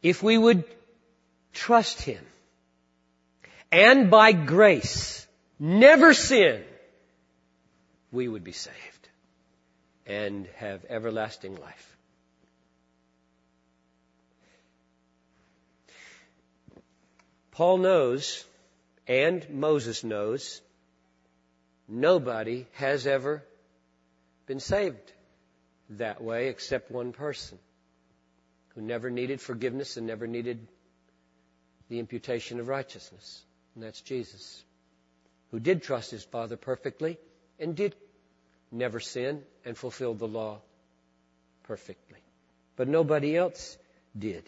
If 0.02 0.22
we 0.22 0.38
would 0.38 0.64
trust 1.52 2.00
Him 2.00 2.24
and 3.70 4.10
by 4.10 4.32
grace 4.32 5.26
never 5.58 6.14
sin, 6.14 6.64
we 8.12 8.28
would 8.28 8.44
be 8.44 8.52
saved 8.52 9.08
and 10.06 10.46
have 10.56 10.86
everlasting 10.88 11.56
life. 11.56 11.93
Paul 17.54 17.78
knows, 17.78 18.44
and 19.06 19.48
Moses 19.48 20.02
knows, 20.02 20.60
nobody 21.86 22.66
has 22.72 23.06
ever 23.06 23.44
been 24.46 24.58
saved 24.58 25.12
that 25.90 26.20
way 26.20 26.48
except 26.48 26.90
one 26.90 27.12
person 27.12 27.58
who 28.74 28.80
never 28.80 29.08
needed 29.08 29.40
forgiveness 29.40 29.96
and 29.96 30.04
never 30.06 30.26
needed 30.26 30.66
the 31.88 32.00
imputation 32.00 32.58
of 32.58 32.66
righteousness. 32.66 33.44
And 33.74 33.84
that's 33.84 34.00
Jesus, 34.00 34.64
who 35.52 35.60
did 35.60 35.82
trust 35.82 36.10
his 36.10 36.24
Father 36.24 36.56
perfectly 36.56 37.18
and 37.60 37.76
did 37.76 37.94
never 38.72 38.98
sin 38.98 39.42
and 39.64 39.76
fulfilled 39.76 40.18
the 40.18 40.26
law 40.26 40.60
perfectly. 41.62 42.18
But 42.74 42.88
nobody 42.88 43.36
else 43.36 43.78
did. 44.18 44.42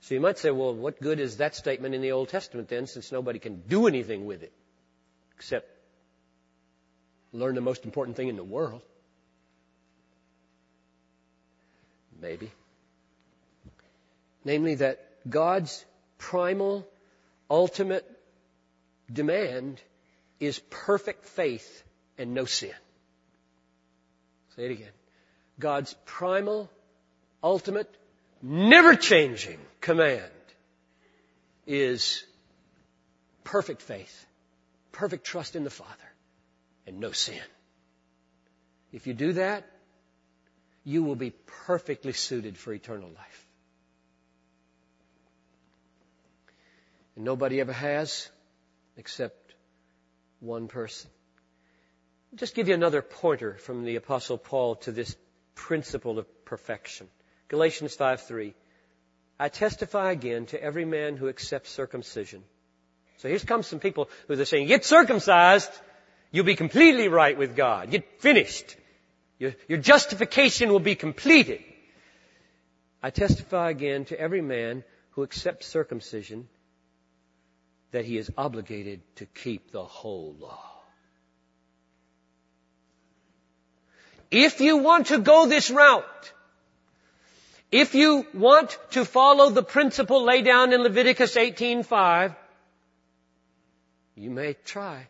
So 0.00 0.14
you 0.14 0.20
might 0.20 0.38
say, 0.38 0.50
well, 0.50 0.74
what 0.74 1.00
good 1.00 1.20
is 1.20 1.38
that 1.38 1.54
statement 1.54 1.94
in 1.94 2.02
the 2.02 2.12
Old 2.12 2.28
Testament 2.28 2.68
then, 2.68 2.86
since 2.86 3.10
nobody 3.10 3.38
can 3.38 3.62
do 3.66 3.86
anything 3.86 4.26
with 4.26 4.42
it 4.42 4.52
except 5.36 5.68
learn 7.32 7.54
the 7.54 7.60
most 7.60 7.84
important 7.84 8.16
thing 8.16 8.28
in 8.28 8.36
the 8.36 8.44
world? 8.44 8.82
Maybe. 12.20 12.50
Namely, 14.44 14.76
that 14.76 15.04
God's 15.28 15.84
primal, 16.18 16.86
ultimate 17.50 18.08
demand 19.12 19.80
is 20.40 20.58
perfect 20.70 21.24
faith 21.24 21.82
and 22.18 22.32
no 22.32 22.44
sin. 22.44 22.72
Say 24.54 24.66
it 24.66 24.70
again. 24.70 24.92
God's 25.58 25.94
primal, 26.04 26.70
ultimate, 27.42 27.92
never 28.46 28.94
changing 28.94 29.58
command 29.80 30.22
is 31.66 32.24
perfect 33.42 33.82
faith, 33.82 34.26
perfect 34.92 35.24
trust 35.24 35.56
in 35.56 35.64
the 35.64 35.70
Father, 35.70 36.12
and 36.86 37.00
no 37.00 37.10
sin. 37.10 37.40
If 38.92 39.08
you 39.08 39.14
do 39.14 39.32
that, 39.32 39.66
you 40.84 41.02
will 41.02 41.16
be 41.16 41.32
perfectly 41.66 42.12
suited 42.12 42.56
for 42.56 42.72
eternal 42.72 43.08
life. 43.08 43.46
And 47.16 47.24
nobody 47.24 47.60
ever 47.60 47.72
has 47.72 48.30
except 48.96 49.54
one 50.38 50.68
person. 50.68 51.10
I'll 52.32 52.38
just 52.38 52.54
give 52.54 52.68
you 52.68 52.74
another 52.74 53.02
pointer 53.02 53.54
from 53.54 53.84
the 53.84 53.96
apostle 53.96 54.38
Paul 54.38 54.76
to 54.76 54.92
this 54.92 55.16
principle 55.56 56.20
of 56.20 56.44
perfection. 56.44 57.08
Galatians 57.48 57.96
5:3. 57.96 58.54
I 59.38 59.48
testify 59.48 60.12
again 60.12 60.46
to 60.46 60.62
every 60.62 60.84
man 60.84 61.16
who 61.16 61.28
accepts 61.28 61.70
circumcision. 61.70 62.42
So 63.18 63.28
here 63.28 63.38
comes 63.38 63.66
some 63.66 63.80
people 63.80 64.08
who 64.28 64.40
are 64.40 64.44
saying, 64.44 64.68
get 64.68 64.84
circumcised, 64.84 65.70
you'll 66.30 66.44
be 66.44 66.56
completely 66.56 67.08
right 67.08 67.36
with 67.36 67.56
God. 67.56 67.90
Get 67.90 68.20
finished. 68.20 68.76
Your, 69.38 69.54
your 69.68 69.78
justification 69.78 70.70
will 70.70 70.80
be 70.80 70.94
completed. 70.94 71.62
I 73.02 73.10
testify 73.10 73.70
again 73.70 74.06
to 74.06 74.18
every 74.18 74.40
man 74.40 74.84
who 75.10 75.22
accepts 75.22 75.66
circumcision 75.66 76.48
that 77.92 78.04
he 78.04 78.18
is 78.18 78.30
obligated 78.36 79.00
to 79.16 79.26
keep 79.26 79.70
the 79.70 79.84
whole 79.84 80.34
law. 80.38 80.72
If 84.30 84.60
you 84.60 84.78
want 84.78 85.08
to 85.08 85.18
go 85.18 85.46
this 85.46 85.70
route, 85.70 86.32
if 87.76 87.94
you 87.94 88.26
want 88.32 88.78
to 88.92 89.04
follow 89.04 89.50
the 89.50 89.62
principle 89.62 90.24
laid 90.24 90.46
down 90.46 90.72
in 90.72 90.82
Leviticus 90.82 91.36
18:5, 91.36 92.34
you 94.14 94.30
may 94.30 94.54
try, 94.64 95.08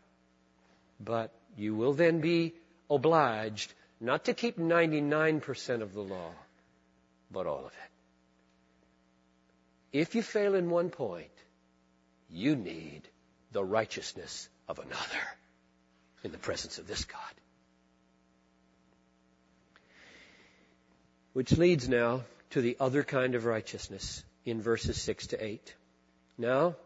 but 0.98 1.32
you 1.56 1.76
will 1.76 1.92
then 1.92 2.20
be 2.20 2.54
obliged 2.90 3.72
not 4.00 4.24
to 4.24 4.34
keep 4.34 4.58
99% 4.58 5.80
of 5.82 5.94
the 5.94 6.02
law, 6.02 6.32
but 7.30 7.46
all 7.46 7.64
of 7.64 7.72
it. 7.72 7.90
If 10.00 10.14
you 10.16 10.22
fail 10.22 10.54
in 10.54 10.68
one 10.68 10.90
point, 10.90 11.30
you 12.28 12.56
need 12.56 13.02
the 13.52 13.64
righteousness 13.64 14.48
of 14.68 14.80
another 14.80 15.24
in 16.24 16.32
the 16.32 16.38
presence 16.38 16.78
of 16.78 16.88
this 16.88 17.04
God. 17.04 17.34
Which 21.32 21.52
leads 21.52 21.88
now 21.88 22.24
to 22.50 22.60
the 22.60 22.76
other 22.80 23.02
kind 23.02 23.34
of 23.34 23.44
righteousness 23.44 24.24
in 24.44 24.62
verses 24.62 25.00
6 25.00 25.28
to 25.28 25.44
8. 25.44 25.74
Now, 26.38 26.76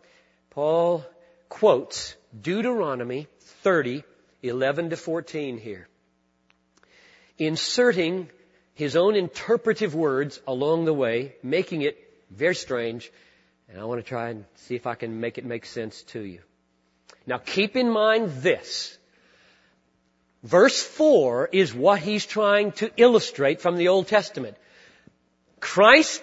Paul 0.51 1.05
quotes 1.49 2.15
Deuteronomy 2.41 3.27
30, 3.63 4.05
11 4.43 4.91
to 4.91 4.97
14 4.97 5.59
here, 5.59 5.89
inserting 7.39 8.29
his 8.75 8.97
own 8.97 9.15
interpretive 9.17 9.95
words 9.95 10.41
along 10.47 10.87
the 10.87 10.95
way, 10.95 11.35
making 11.43 11.83
it 11.83 11.99
very 12.31 12.55
strange, 12.55 13.13
and 13.69 13.79
I 13.81 13.85
want 13.85 14.01
to 14.01 14.09
try 14.09 14.31
and 14.31 14.45
see 14.55 14.75
if 14.75 14.87
I 14.87 14.95
can 14.95 15.21
make 15.21 15.39
it 15.39 15.45
make 15.45 15.67
sense 15.67 16.03
to 16.15 16.21
you. 16.21 16.41
Now 17.27 17.39
keep 17.39 17.77
in 17.77 17.91
mind 17.91 18.43
this. 18.43 18.97
Verse 20.43 20.83
4 20.83 21.51
is 21.53 21.75
what 21.75 22.01
he's 22.01 22.25
trying 22.25 22.73
to 22.73 22.91
illustrate 22.97 23.61
from 23.61 23.77
the 23.77 23.89
Old 23.89 24.09
Testament. 24.09 24.57
Christ 25.61 26.23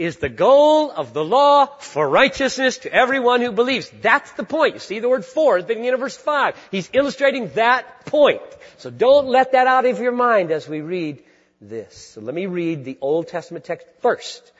is 0.00 0.16
the 0.16 0.30
goal 0.30 0.90
of 0.90 1.12
the 1.12 1.22
law 1.22 1.66
for 1.66 2.08
righteousness 2.08 2.78
to 2.78 2.92
everyone 2.92 3.42
who 3.42 3.52
believes. 3.52 3.90
That's 4.00 4.32
the 4.32 4.44
point. 4.44 4.72
You 4.74 4.80
see 4.80 4.98
the 4.98 5.10
word 5.10 5.26
for 5.26 5.58
at 5.58 5.68
the 5.68 5.74
beginning 5.74 5.92
of 5.92 6.00
verse 6.00 6.16
5. 6.16 6.56
He's 6.70 6.88
illustrating 6.94 7.50
that 7.54 8.06
point. 8.06 8.40
So 8.78 8.88
don't 8.88 9.28
let 9.28 9.52
that 9.52 9.66
out 9.66 9.84
of 9.84 10.00
your 10.00 10.12
mind 10.12 10.52
as 10.52 10.66
we 10.66 10.80
read 10.80 11.22
this. 11.60 12.12
So 12.14 12.22
let 12.22 12.34
me 12.34 12.46
read 12.46 12.84
the 12.84 12.96
Old 13.02 13.28
Testament 13.28 13.66
text 13.66 13.86
first. 14.00 14.52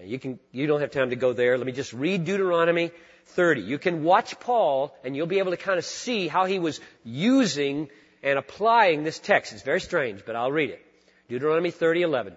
You 0.00 0.20
can, 0.20 0.38
you 0.52 0.68
don't 0.68 0.80
have 0.80 0.92
time 0.92 1.10
to 1.10 1.16
go 1.16 1.32
there. 1.32 1.58
Let 1.58 1.66
me 1.66 1.72
just 1.72 1.92
read 1.92 2.24
Deuteronomy 2.24 2.92
30. 3.26 3.62
You 3.62 3.78
can 3.78 4.04
watch 4.04 4.38
Paul 4.38 4.96
and 5.02 5.16
you'll 5.16 5.26
be 5.26 5.40
able 5.40 5.50
to 5.50 5.56
kind 5.56 5.78
of 5.78 5.84
see 5.84 6.28
how 6.28 6.44
he 6.44 6.60
was 6.60 6.80
using 7.02 7.88
and 8.22 8.38
applying 8.38 9.02
this 9.02 9.18
text. 9.18 9.52
It's 9.52 9.62
very 9.62 9.80
strange, 9.80 10.24
but 10.24 10.36
I'll 10.36 10.52
read 10.52 10.70
it. 10.70 10.80
Deuteronomy 11.28 11.72
30, 11.72 12.02
11. 12.02 12.36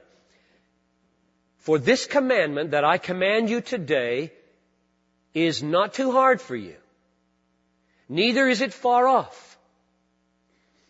For 1.68 1.78
this 1.78 2.06
commandment 2.06 2.72
that 2.72 2.86
I 2.86 2.98
command 2.98 3.50
you 3.50 3.60
today 3.60 4.32
is 5.34 5.62
not 5.62 5.94
too 5.94 6.14
hard 6.14 6.40
for 6.40 6.56
you. 6.56 6.76
Neither 8.08 8.48
is 8.48 8.62
it 8.62 8.72
far 8.72 9.06
off. 9.06 9.58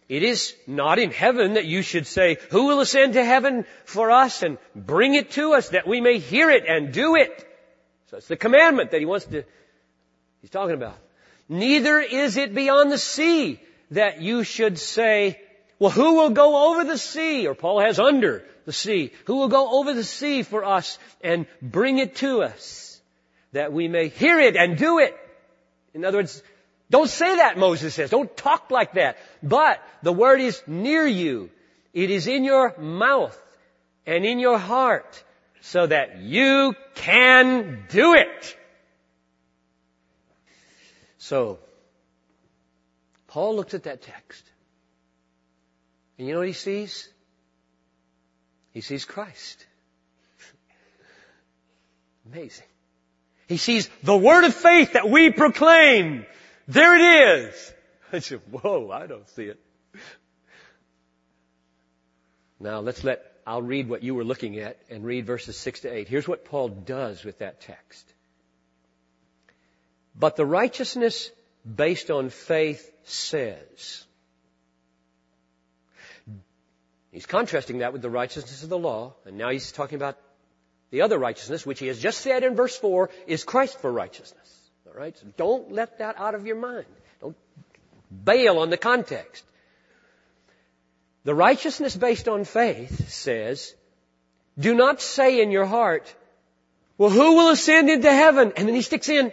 It 0.07 0.21
is 0.21 0.53
not 0.67 0.99
in 0.99 1.09
heaven 1.09 1.55
that 1.55 1.65
you 1.65 1.81
should 1.81 2.05
say, 2.05 2.37
who 2.51 2.67
will 2.67 2.79
ascend 2.79 3.13
to 3.13 3.25
heaven 3.25 3.65
for 3.85 4.11
us 4.11 4.43
and 4.43 4.59
bring 4.75 5.15
it 5.15 5.31
to 5.31 5.53
us 5.55 5.69
that 5.69 5.87
we 5.87 5.99
may 5.99 6.19
hear 6.19 6.51
it 6.51 6.65
and 6.67 6.93
do 6.93 7.15
it? 7.15 7.33
So 8.11 8.17
it's 8.17 8.27
the 8.27 8.37
commandment 8.37 8.91
that 8.91 8.99
he 8.99 9.07
wants 9.07 9.25
to, 9.25 9.45
he's 10.41 10.51
talking 10.51 10.75
about. 10.75 10.99
Neither 11.49 11.99
is 11.99 12.37
it 12.37 12.53
beyond 12.53 12.91
the 12.91 12.99
sea 12.99 13.59
that 13.89 14.21
you 14.21 14.43
should 14.43 14.77
say, 14.77 15.41
well, 15.79 15.91
who 15.91 16.15
will 16.15 16.31
go 16.31 16.71
over 16.71 16.83
the 16.83 16.97
sea? 16.97 17.47
Or 17.47 17.53
Paul 17.53 17.79
has 17.81 17.99
under 17.99 18.43
the 18.65 18.73
sea. 18.73 19.11
Who 19.25 19.37
will 19.37 19.47
go 19.47 19.79
over 19.79 19.93
the 19.93 20.03
sea 20.03 20.43
for 20.43 20.63
us 20.63 20.97
and 21.21 21.45
bring 21.61 21.99
it 21.99 22.15
to 22.17 22.41
us 22.41 22.99
that 23.51 23.71
we 23.71 23.87
may 23.87 24.07
hear 24.07 24.39
it 24.39 24.55
and 24.55 24.77
do 24.77 24.99
it? 24.99 25.15
In 25.93 26.03
other 26.03 26.17
words, 26.17 26.41
don't 26.89 27.09
say 27.09 27.35
that, 27.37 27.57
Moses 27.57 27.93
says. 27.93 28.09
Don't 28.09 28.35
talk 28.35 28.71
like 28.71 28.93
that. 28.93 29.17
But 29.43 29.81
the 30.01 30.13
word 30.13 30.41
is 30.41 30.61
near 30.65 31.05
you. 31.05 31.51
It 31.93 32.09
is 32.09 32.27
in 32.27 32.43
your 32.43 32.75
mouth 32.77 33.39
and 34.05 34.25
in 34.25 34.39
your 34.39 34.57
heart 34.57 35.23
so 35.61 35.85
that 35.85 36.19
you 36.19 36.75
can 36.95 37.85
do 37.89 38.13
it. 38.13 38.57
So, 41.17 41.59
Paul 43.27 43.55
looks 43.55 43.73
at 43.73 43.83
that 43.83 44.01
text 44.01 44.43
and 46.17 46.27
you 46.27 46.33
know 46.33 46.39
what 46.39 46.47
he 46.47 46.53
sees? 46.53 47.09
He 48.73 48.81
sees 48.81 49.05
Christ. 49.05 49.65
Amazing. 52.31 52.65
He 53.47 53.57
sees 53.57 53.89
the 54.03 54.17
word 54.17 54.43
of 54.43 54.53
faith 54.53 54.93
that 54.93 55.09
we 55.09 55.31
proclaim. 55.31 56.25
There 56.67 56.95
it 56.95 57.39
is. 57.45 57.73
I 58.13 58.19
said, 58.19 58.41
whoa, 58.51 58.91
I 58.91 59.07
don't 59.07 59.29
see 59.29 59.45
it. 59.45 59.59
Now 62.59 62.79
let's 62.79 63.03
let, 63.03 63.23
I'll 63.45 63.61
read 63.61 63.87
what 63.87 64.03
you 64.03 64.15
were 64.15 64.23
looking 64.23 64.57
at 64.59 64.79
and 64.89 65.05
read 65.05 65.25
verses 65.25 65.57
6 65.57 65.81
to 65.81 65.93
8. 65.93 66.07
Here's 66.07 66.27
what 66.27 66.45
Paul 66.45 66.69
does 66.69 67.23
with 67.23 67.39
that 67.39 67.61
text. 67.61 68.13
But 70.15 70.35
the 70.35 70.45
righteousness 70.45 71.29
based 71.63 72.09
on 72.09 72.29
faith 72.29 72.91
says, 73.03 74.05
He's 77.17 77.25
contrasting 77.25 77.79
that 77.79 77.93
with 77.93 78.03
the 78.03 78.11
righteousness 78.11 78.61
of 78.61 78.69
the 78.69 78.77
law, 78.77 79.15
and 79.25 79.39
now 79.39 79.49
he's 79.49 79.71
talking 79.71 79.95
about 79.95 80.19
the 80.91 81.01
other 81.01 81.17
righteousness, 81.17 81.65
which 81.65 81.79
he 81.79 81.87
has 81.87 81.99
just 81.99 82.21
said 82.21 82.43
in 82.43 82.55
verse 82.55 82.77
4 82.77 83.09
is 83.25 83.43
Christ 83.43 83.79
for 83.79 83.91
righteousness. 83.91 84.69
Alright? 84.87 85.17
So 85.17 85.25
don't 85.35 85.71
let 85.71 85.97
that 85.97 86.19
out 86.19 86.35
of 86.35 86.45
your 86.45 86.57
mind. 86.57 86.85
Don't 87.19 87.35
bail 88.23 88.59
on 88.59 88.69
the 88.69 88.77
context. 88.77 89.43
The 91.23 91.33
righteousness 91.33 91.95
based 91.95 92.27
on 92.27 92.43
faith 92.43 93.09
says, 93.09 93.73
do 94.59 94.75
not 94.75 95.01
say 95.01 95.41
in 95.41 95.49
your 95.49 95.65
heart, 95.65 96.13
well, 96.99 97.09
who 97.09 97.35
will 97.37 97.49
ascend 97.49 97.89
into 97.89 98.11
heaven? 98.11 98.53
And 98.55 98.67
then 98.67 98.75
he 98.75 98.83
sticks 98.83 99.09
in, 99.09 99.31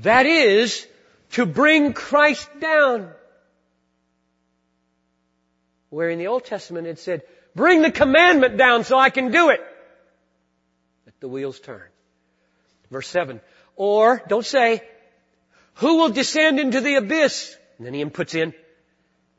that 0.00 0.24
is 0.24 0.86
to 1.32 1.44
bring 1.44 1.92
Christ 1.92 2.48
down. 2.60 3.10
Where 5.94 6.10
in 6.10 6.18
the 6.18 6.26
Old 6.26 6.44
Testament 6.44 6.88
it 6.88 6.98
said, 6.98 7.22
bring 7.54 7.80
the 7.80 7.90
commandment 7.92 8.56
down 8.56 8.82
so 8.82 8.98
I 8.98 9.10
can 9.10 9.30
do 9.30 9.50
it. 9.50 9.60
Let 11.06 11.20
the 11.20 11.28
wheels 11.28 11.60
turn. 11.60 11.84
Verse 12.90 13.06
7. 13.06 13.40
Or, 13.76 14.20
don't 14.26 14.44
say, 14.44 14.82
who 15.74 15.98
will 15.98 16.08
descend 16.08 16.58
into 16.58 16.80
the 16.80 16.96
abyss? 16.96 17.56
And 17.78 17.86
then 17.86 17.94
he 17.94 18.04
puts 18.06 18.34
in, 18.34 18.54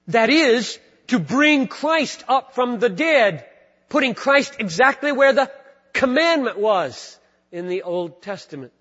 that 0.08 0.30
is, 0.30 0.80
to 1.08 1.20
bring 1.20 1.68
Christ 1.68 2.24
up 2.30 2.56
from 2.56 2.80
the 2.80 2.88
dead, 2.88 3.46
putting 3.90 4.14
Christ 4.14 4.56
exactly 4.58 5.12
where 5.12 5.34
the 5.34 5.52
commandment 5.92 6.58
was 6.58 7.20
in 7.52 7.68
the 7.68 7.82
Old 7.82 8.22
Testament. 8.22 8.72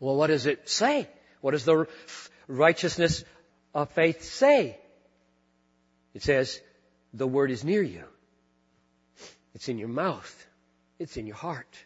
Well, 0.00 0.16
what 0.16 0.26
does 0.26 0.44
it 0.44 0.68
say? 0.68 1.08
What 1.40 1.52
does 1.52 1.64
the 1.64 1.86
righteousness 2.46 3.24
of 3.72 3.90
faith 3.92 4.22
say? 4.22 4.76
It 6.14 6.22
says, 6.22 6.60
the 7.14 7.26
word 7.26 7.50
is 7.50 7.64
near 7.64 7.82
you. 7.82 8.04
It's 9.54 9.68
in 9.68 9.78
your 9.78 9.88
mouth. 9.88 10.46
It's 10.98 11.16
in 11.16 11.26
your 11.26 11.36
heart. 11.36 11.76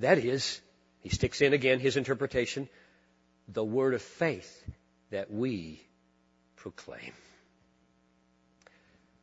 That 0.00 0.18
is, 0.18 0.60
he 1.00 1.08
sticks 1.08 1.40
in 1.40 1.52
again 1.52 1.80
his 1.80 1.96
interpretation, 1.96 2.68
the 3.48 3.64
word 3.64 3.94
of 3.94 4.02
faith 4.02 4.64
that 5.10 5.30
we 5.30 5.80
proclaim. 6.56 7.12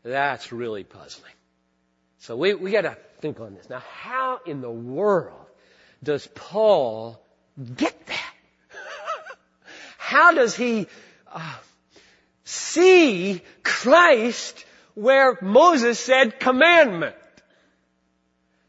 That's 0.04 0.52
really 0.52 0.84
puzzling. 0.84 1.32
So 2.20 2.36
we, 2.36 2.54
we 2.54 2.72
gotta 2.72 2.98
think 3.20 3.40
on 3.40 3.56
this. 3.56 3.70
Now 3.70 3.84
how 4.02 4.40
in 4.46 4.62
the 4.62 4.72
world 4.72 5.46
does 6.04 6.28
Paul 6.28 7.22
get 7.76 8.06
that? 8.08 8.34
how 9.98 10.34
does 10.34 10.56
he 10.56 10.88
uh, 11.32 11.56
see 12.46 13.42
Christ 13.64 14.66
where 14.94 15.38
Moses 15.42 16.00
said 16.00 16.40
commandment? 16.40 17.16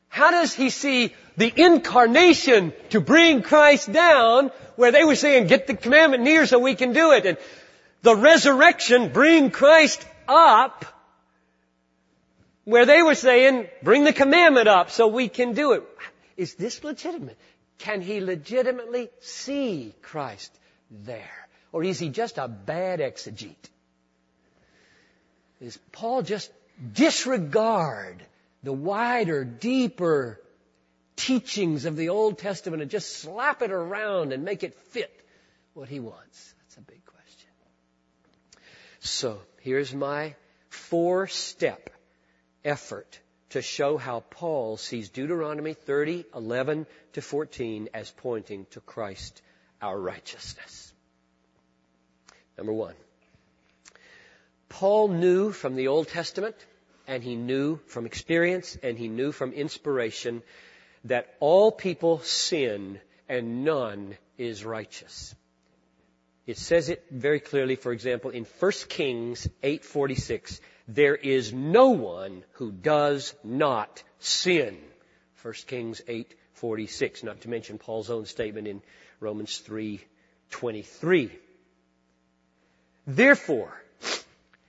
How 0.09 0.31
does 0.31 0.53
he 0.53 0.71
see 0.71 1.15
the 1.37 1.53
incarnation 1.55 2.73
to 2.91 3.01
bring 3.01 3.43
Christ 3.43 3.93
down 3.93 4.51
where 4.77 4.91
they 4.91 5.05
were 5.05 5.15
saying 5.15 5.47
get 5.47 5.67
the 5.67 5.75
commandment 5.75 6.23
near 6.25 6.47
so 6.47 6.59
we 6.59 6.75
can 6.75 6.93
do 6.93 7.13
it 7.13 7.27
and 7.27 7.39
the 8.03 8.17
resurrection 8.17 9.13
bring 9.13 9.51
Christ 9.51 10.05
up 10.27 10.85
where 12.65 12.87
they 12.87 13.03
were 13.03 13.15
saying 13.15 13.69
bring 13.83 14.05
the 14.05 14.13
commandment 14.13 14.69
up 14.69 14.91
so 14.91 15.07
we 15.07 15.29
can 15.29 15.53
do 15.53 15.73
it. 15.73 15.85
Is 16.37 16.55
this 16.55 16.83
legitimate? 16.83 17.39
Can 17.79 18.01
he 18.01 18.21
legitimately 18.21 19.11
see 19.21 19.95
Christ 20.03 20.53
there? 20.91 21.46
Or 21.73 21.85
is 21.85 21.99
he 21.99 22.09
just 22.09 22.39
a 22.39 22.49
bad 22.49 23.01
exegete? 23.01 23.71
Is 25.61 25.79
Paul 25.93 26.23
just 26.23 26.51
disregard 26.93 28.23
the 28.63 28.73
wider, 28.73 29.45
deeper 29.45 30.41
teachings 31.17 31.87
of 31.87 31.97
the 31.97 32.11
Old 32.11 32.39
Testament 32.39 32.83
and 32.83 32.91
just 32.91 33.19
slap 33.19 33.63
it 33.63 33.71
around 33.71 34.33
and 34.33 34.45
make 34.45 34.63
it 34.63 34.75
fit 34.91 35.13
what 35.75 35.89
he 35.89 36.01
wants? 36.01 36.55
That's 36.63 36.77
a 36.77 36.81
big 36.83 37.05
question. 37.05 37.49
So, 39.01 39.41
here's 39.61 39.95
my 39.95 40.35
four 40.69 41.27
step 41.27 41.91
effort 42.65 43.19
to 43.51 43.63
show 43.63 43.97
how 43.97 44.21
Paul 44.21 44.77
sees 44.77 45.09
Deuteronomy 45.09 45.75
30, 45.75 46.27
11 46.35 46.87
to 47.15 47.23
14 47.23 47.89
as 47.95 48.11
pointing 48.11 48.67
to 48.73 48.81
Christ, 48.81 49.41
our 49.81 49.99
righteousness. 49.99 50.86
Number 52.57 52.73
one. 52.73 52.95
Paul 54.69 55.09
knew 55.09 55.53
from 55.53 55.77
the 55.77 55.89
Old 55.89 56.09
Testament 56.09 56.57
and 57.07 57.23
he 57.23 57.37
knew 57.37 57.77
from 57.87 58.07
experience 58.07 58.77
and 58.83 58.99
he 58.99 59.09
knew 59.09 59.33
from 59.33 59.53
inspiration 59.53 60.43
that 61.05 61.35
all 61.41 61.71
people 61.71 62.21
sin 62.21 63.01
and 63.29 63.65
none 63.65 64.17
is 64.39 64.65
righteous. 64.65 65.35
It 66.47 66.59
says 66.59 66.89
it 66.89 67.05
very 67.11 67.41
clearly, 67.41 67.77
for 67.77 67.93
example, 67.93 68.31
in 68.31 68.45
1 68.45 68.73
Kings 68.89 69.49
8:46, 69.63 70.61
there 70.87 71.17
is 71.17 71.53
no 71.53 71.91
one 71.91 72.45
who 72.53 72.71
does 72.71 73.35
not 73.43 74.03
sin. 74.21 74.79
1 75.43 75.55
Kings 75.67 76.01
8:46, 76.07 77.25
not 77.25 77.41
to 77.41 77.51
mention 77.51 77.79
Paul's 77.79 78.11
own 78.11 78.27
statement 78.27 78.69
in 78.69 78.81
Romans 79.19 79.61
3:23. 79.67 81.31
Therefore, 83.07 83.73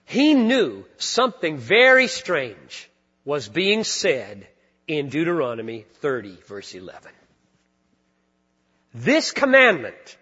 he 0.06 0.34
knew 0.34 0.86
something 0.98 1.58
very 1.58 2.08
strange 2.08 2.90
was 3.26 3.48
being 3.48 3.84
said 3.84 4.48
in 4.88 5.10
Deuteronomy 5.10 5.86
30 6.02 6.38
verse 6.48 6.74
11. 6.74 7.12
This 8.94 9.32
commandment 9.32 10.18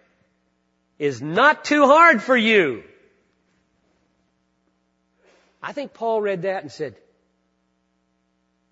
is 0.97 1.21
not 1.21 1.65
too 1.65 1.85
hard 1.85 2.21
for 2.21 2.35
you. 2.35 2.83
I 5.61 5.71
think 5.73 5.93
Paul 5.93 6.21
read 6.21 6.43
that 6.43 6.61
and 6.63 6.71
said, 6.71 6.95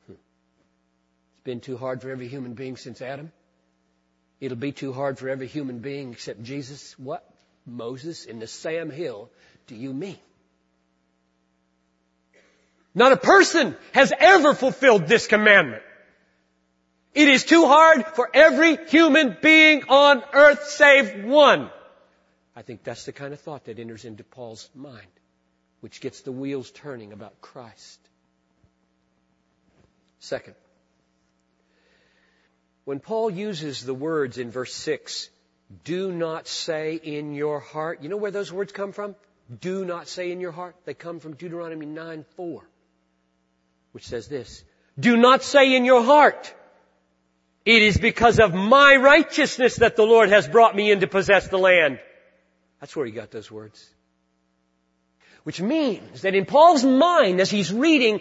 hmm, 0.07 0.13
it's 0.13 1.43
been 1.43 1.59
too 1.59 1.77
hard 1.77 2.01
for 2.01 2.09
every 2.09 2.27
human 2.27 2.53
being 2.53 2.77
since 2.77 3.01
Adam. 3.01 3.31
It'll 4.39 4.57
be 4.57 4.71
too 4.71 4.93
hard 4.93 5.19
for 5.19 5.29
every 5.29 5.47
human 5.47 5.79
being 5.79 6.11
except 6.11 6.43
Jesus. 6.43 6.97
What, 6.99 7.27
Moses, 7.65 8.25
in 8.25 8.39
the 8.39 8.47
Sam 8.47 8.89
Hill, 8.89 9.29
do 9.67 9.75
you 9.75 9.93
mean? 9.93 10.17
Not 12.95 13.11
a 13.11 13.17
person 13.17 13.75
has 13.93 14.13
ever 14.17 14.53
fulfilled 14.53 15.07
this 15.07 15.27
commandment. 15.27 15.81
It 17.13 17.27
is 17.27 17.43
too 17.43 17.65
hard 17.65 18.05
for 18.05 18.29
every 18.33 18.77
human 18.87 19.37
being 19.41 19.83
on 19.89 20.23
earth 20.33 20.65
save 20.67 21.23
one. 21.25 21.69
I 22.55 22.61
think 22.61 22.83
that's 22.83 23.05
the 23.05 23.11
kind 23.11 23.33
of 23.33 23.39
thought 23.39 23.65
that 23.65 23.79
enters 23.79 24.05
into 24.05 24.23
Paul's 24.23 24.69
mind, 24.75 25.07
which 25.81 26.01
gets 26.01 26.21
the 26.21 26.31
wheels 26.31 26.69
turning 26.71 27.13
about 27.13 27.39
Christ. 27.41 27.99
Second, 30.19 30.55
when 32.85 32.99
Paul 32.99 33.29
uses 33.29 33.83
the 33.83 33.93
words 33.93 34.37
in 34.37 34.51
verse 34.51 34.73
6, 34.73 35.29
do 35.83 36.11
not 36.11 36.47
say 36.47 36.95
in 36.95 37.33
your 37.33 37.59
heart, 37.59 38.01
you 38.01 38.09
know 38.09 38.17
where 38.17 38.31
those 38.31 38.51
words 38.51 38.71
come 38.71 38.91
from? 38.91 39.15
Do 39.61 39.85
not 39.85 40.07
say 40.07 40.31
in 40.31 40.39
your 40.39 40.51
heart. 40.51 40.75
They 40.85 40.93
come 40.93 41.19
from 41.19 41.35
Deuteronomy 41.35 41.85
9 41.85 42.25
4 42.35 42.63
which 43.93 44.07
says 44.07 44.27
this, 44.27 44.63
do 44.99 45.15
not 45.15 45.43
say 45.43 45.75
in 45.75 45.85
your 45.85 46.03
heart, 46.03 46.53
it 47.65 47.81
is 47.81 47.97
because 47.97 48.39
of 48.39 48.53
my 48.53 48.97
righteousness 48.97 49.77
that 49.77 49.95
the 49.95 50.03
Lord 50.03 50.29
has 50.29 50.47
brought 50.47 50.75
me 50.75 50.91
in 50.91 50.99
to 50.99 51.07
possess 51.07 51.47
the 51.47 51.57
land. 51.57 51.99
That's 52.81 52.95
where 52.95 53.05
he 53.05 53.11
got 53.11 53.31
those 53.31 53.49
words. 53.49 53.87
Which 55.43 55.61
means 55.61 56.23
that 56.23 56.35
in 56.35 56.45
Paul's 56.45 56.83
mind, 56.83 57.39
as 57.39 57.49
he's 57.49 57.71
reading 57.71 58.19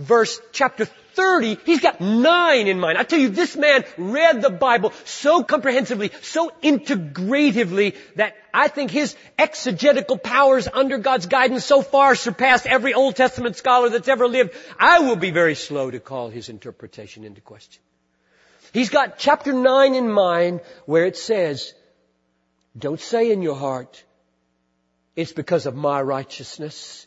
verse 0.00 0.40
chapter 0.52 0.86
30, 0.86 1.58
he's 1.66 1.80
got 1.80 2.00
nine 2.00 2.66
in 2.66 2.80
mind. 2.80 2.96
I 2.96 3.02
tell 3.02 3.18
you, 3.18 3.28
this 3.28 3.54
man 3.56 3.84
read 3.98 4.40
the 4.40 4.50
Bible 4.50 4.92
so 5.04 5.44
comprehensively, 5.44 6.10
so 6.22 6.50
integratively, 6.62 7.96
that 8.16 8.34
I 8.54 8.68
think 8.68 8.90
his 8.90 9.14
exegetical 9.38 10.16
powers 10.16 10.66
under 10.72 10.98
God's 10.98 11.26
guidance 11.26 11.64
so 11.64 11.82
far 11.82 12.14
surpass 12.14 12.64
every 12.64 12.94
Old 12.94 13.16
Testament 13.16 13.56
scholar 13.56 13.90
that's 13.90 14.08
ever 14.08 14.26
lived. 14.26 14.54
I 14.78 15.00
will 15.00 15.16
be 15.16 15.30
very 15.30 15.54
slow 15.54 15.90
to 15.90 16.00
call 16.00 16.30
his 16.30 16.48
interpretation 16.48 17.24
into 17.24 17.42
question. 17.42 17.82
He's 18.72 18.88
got 18.88 19.18
chapter 19.18 19.52
9 19.52 19.94
in 19.94 20.10
mind 20.10 20.60
where 20.86 21.04
it 21.04 21.16
says, 21.16 21.74
don't 22.78 23.00
say 23.00 23.32
in 23.32 23.42
your 23.42 23.56
heart, 23.56 24.02
it's 25.16 25.32
because 25.32 25.66
of 25.66 25.74
my 25.74 26.00
righteousness 26.00 27.06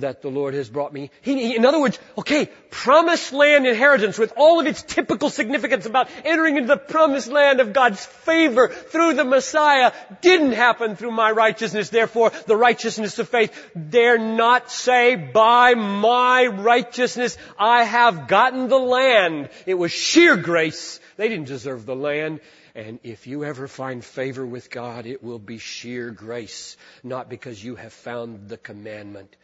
that 0.00 0.22
the 0.22 0.30
Lord 0.30 0.54
has 0.54 0.68
brought 0.68 0.92
me. 0.92 1.10
He, 1.22 1.56
in 1.56 1.64
other 1.64 1.80
words, 1.80 1.98
okay, 2.18 2.46
promised 2.70 3.32
land 3.32 3.66
inheritance 3.66 4.18
with 4.18 4.32
all 4.36 4.60
of 4.60 4.66
its 4.66 4.82
typical 4.82 5.30
significance 5.30 5.86
about 5.86 6.08
entering 6.24 6.56
into 6.56 6.68
the 6.68 6.76
promised 6.76 7.28
land 7.28 7.60
of 7.60 7.72
God's 7.72 8.04
favor 8.04 8.68
through 8.68 9.14
the 9.14 9.24
Messiah 9.24 9.92
didn't 10.20 10.52
happen 10.52 10.96
through 10.96 11.12
my 11.12 11.30
righteousness. 11.30 11.88
Therefore, 11.90 12.30
the 12.46 12.56
righteousness 12.56 13.18
of 13.18 13.28
faith 13.28 13.52
dare 13.90 14.18
not 14.18 14.70
say 14.70 15.16
by 15.16 15.74
my 15.74 16.46
righteousness 16.46 17.36
I 17.58 17.84
have 17.84 18.28
gotten 18.28 18.68
the 18.68 18.78
land. 18.78 19.48
It 19.66 19.74
was 19.74 19.92
sheer 19.92 20.36
grace. 20.36 21.00
They 21.16 21.28
didn't 21.28 21.48
deserve 21.48 21.86
the 21.86 21.96
land. 21.96 22.40
And 22.74 23.00
if 23.02 23.26
you 23.26 23.44
ever 23.44 23.66
find 23.66 24.04
favor 24.04 24.46
with 24.46 24.70
God, 24.70 25.06
it 25.06 25.22
will 25.22 25.38
be 25.38 25.58
sheer 25.58 26.10
grace, 26.10 26.76
not 27.02 27.28
because 27.28 27.62
you 27.62 27.74
have 27.76 27.92
found 27.92 28.48
the 28.48 28.56
commandment 28.56 29.36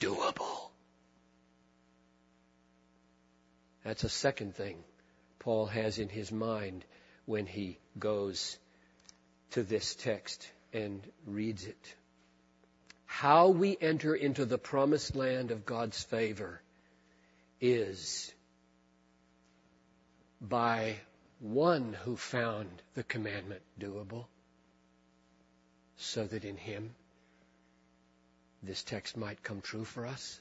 doable. 0.00 0.70
That's 3.84 4.04
a 4.04 4.08
second 4.08 4.54
thing 4.54 4.82
Paul 5.38 5.66
has 5.66 5.98
in 5.98 6.08
his 6.08 6.32
mind 6.32 6.84
when 7.26 7.46
he 7.46 7.78
goes 7.98 8.58
to 9.50 9.62
this 9.62 9.94
text 9.94 10.48
and 10.72 11.00
reads 11.26 11.66
it. 11.66 11.94
How 13.04 13.48
we 13.48 13.76
enter 13.80 14.14
into 14.14 14.44
the 14.44 14.58
promised 14.58 15.14
land 15.14 15.50
of 15.50 15.64
God's 15.64 16.02
favor 16.02 16.60
is 17.60 18.32
by 20.40 20.96
one 21.40 21.92
who 22.04 22.16
found 22.16 22.70
the 22.94 23.04
commandment 23.04 23.62
doable, 23.78 24.26
so 25.96 26.26
that 26.26 26.44
in 26.44 26.56
him 26.56 26.94
this 28.66 28.82
text 28.82 29.16
might 29.16 29.42
come 29.42 29.60
true 29.60 29.84
for 29.84 30.06
us. 30.06 30.40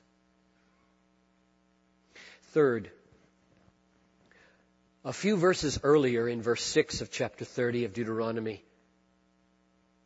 Third, 2.53 2.89
a 5.03 5.13
few 5.13 5.38
verses 5.38 5.80
earlier 5.84 6.28
in 6.28 6.41
verse 6.41 6.63
6 6.63 7.01
of 7.01 7.11
chapter 7.11 7.45
30 7.45 7.86
of 7.86 7.93
Deuteronomy, 7.93 8.63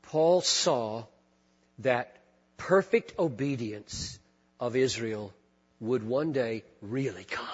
Paul 0.03 0.41
saw 0.41 1.05
that 1.80 2.18
perfect 2.55 3.13
obedience 3.20 4.18
of 4.59 4.76
Israel 4.76 5.34
would 5.80 6.03
one 6.03 6.32
day 6.32 6.63
really 6.82 7.24
come. 7.24 7.45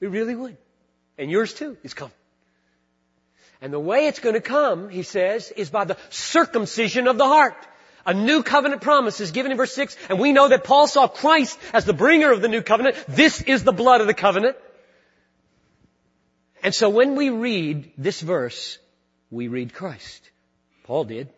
It 0.00 0.08
really 0.08 0.34
would. 0.34 0.56
And 1.18 1.30
yours 1.30 1.52
too 1.52 1.76
is 1.82 1.94
coming. 1.94 2.14
And 3.60 3.72
the 3.72 3.78
way 3.78 4.06
it's 4.06 4.18
going 4.18 4.34
to 4.34 4.40
come, 4.40 4.88
he 4.88 5.02
says, 5.02 5.52
is 5.52 5.70
by 5.70 5.84
the 5.84 5.96
circumcision 6.10 7.06
of 7.06 7.18
the 7.18 7.26
heart 7.26 7.54
A 8.04 8.14
new 8.14 8.42
covenant 8.42 8.82
promise 8.82 9.20
is 9.20 9.30
given 9.30 9.52
in 9.52 9.56
verse 9.56 9.72
6, 9.74 9.96
and 10.08 10.18
we 10.18 10.32
know 10.32 10.48
that 10.48 10.64
Paul 10.64 10.86
saw 10.86 11.06
Christ 11.06 11.58
as 11.72 11.84
the 11.84 11.92
bringer 11.92 12.32
of 12.32 12.42
the 12.42 12.48
new 12.48 12.62
covenant. 12.62 12.96
This 13.08 13.40
is 13.42 13.64
the 13.64 13.72
blood 13.72 14.00
of 14.00 14.06
the 14.06 14.14
covenant. 14.14 14.56
And 16.62 16.74
so 16.74 16.88
when 16.88 17.16
we 17.16 17.30
read 17.30 17.92
this 17.98 18.20
verse, 18.20 18.78
we 19.30 19.48
read 19.48 19.74
Christ. 19.74 20.30
Paul 20.84 21.04
did. 21.04 21.28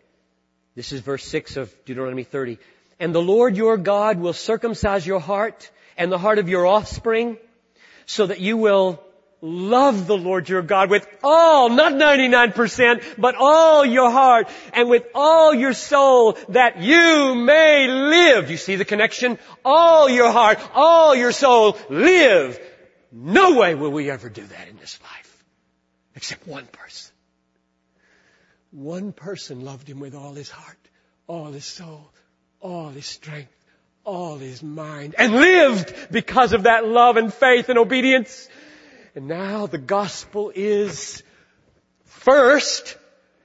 This 0.75 0.91
is 0.91 1.01
verse 1.01 1.23
6 1.25 1.57
of 1.57 1.73
Deuteronomy 1.85 2.23
30. 2.23 2.57
And 2.99 3.13
the 3.13 3.21
Lord 3.21 3.57
your 3.57 3.77
God 3.77 4.19
will 4.19 4.33
circumcise 4.33 5.05
your 5.05 5.19
heart 5.19 5.69
and 5.97 6.11
the 6.11 6.17
heart 6.17 6.39
of 6.39 6.49
your 6.49 6.65
offspring 6.65 7.37
so 8.05 8.27
that 8.27 8.39
you 8.39 8.57
will 8.57 9.01
love 9.45 10.07
the 10.07 10.17
Lord 10.17 10.49
your 10.49 10.61
God 10.61 10.89
with 10.89 11.07
all, 11.23 11.69
not 11.69 11.93
99%, 11.93 13.03
but 13.17 13.35
all 13.35 13.85
your 13.85 14.09
heart 14.09 14.49
and 14.73 14.89
with 14.89 15.05
all 15.13 15.53
your 15.53 15.73
soul 15.73 16.37
that 16.49 16.81
you 16.81 17.35
may 17.35 17.87
live. 17.87 18.49
You 18.49 18.57
see 18.57 18.75
the 18.75 18.85
connection? 18.85 19.37
All 19.63 20.09
your 20.09 20.31
heart, 20.31 20.59
all 20.73 21.15
your 21.15 21.31
soul, 21.31 21.77
live. 21.89 22.59
No 23.11 23.57
way 23.57 23.75
will 23.75 23.91
we 23.91 24.09
ever 24.09 24.29
do 24.29 24.43
that 24.43 24.67
in 24.67 24.77
this 24.77 24.99
life. 25.01 25.43
Except 26.15 26.47
one 26.47 26.65
person. 26.65 27.13
One 28.71 29.13
person 29.13 29.63
loved 29.63 29.87
him 29.87 29.99
with 29.99 30.15
all 30.15 30.33
his 30.33 30.49
heart, 30.49 30.77
all 31.27 31.51
his 31.51 31.65
soul, 31.65 32.11
all 32.59 32.89
his 32.89 33.05
strength, 33.05 33.53
all 34.03 34.37
his 34.37 34.61
mind, 34.61 35.15
and 35.17 35.33
lived 35.33 35.93
because 36.11 36.53
of 36.53 36.63
that 36.63 36.85
love 36.85 37.17
and 37.17 37.33
faith 37.33 37.69
and 37.69 37.79
obedience. 37.79 38.49
And 39.15 39.27
now 39.27 39.65
the 39.65 39.77
gospel 39.77 40.51
is 40.53 41.23
first, 42.03 42.97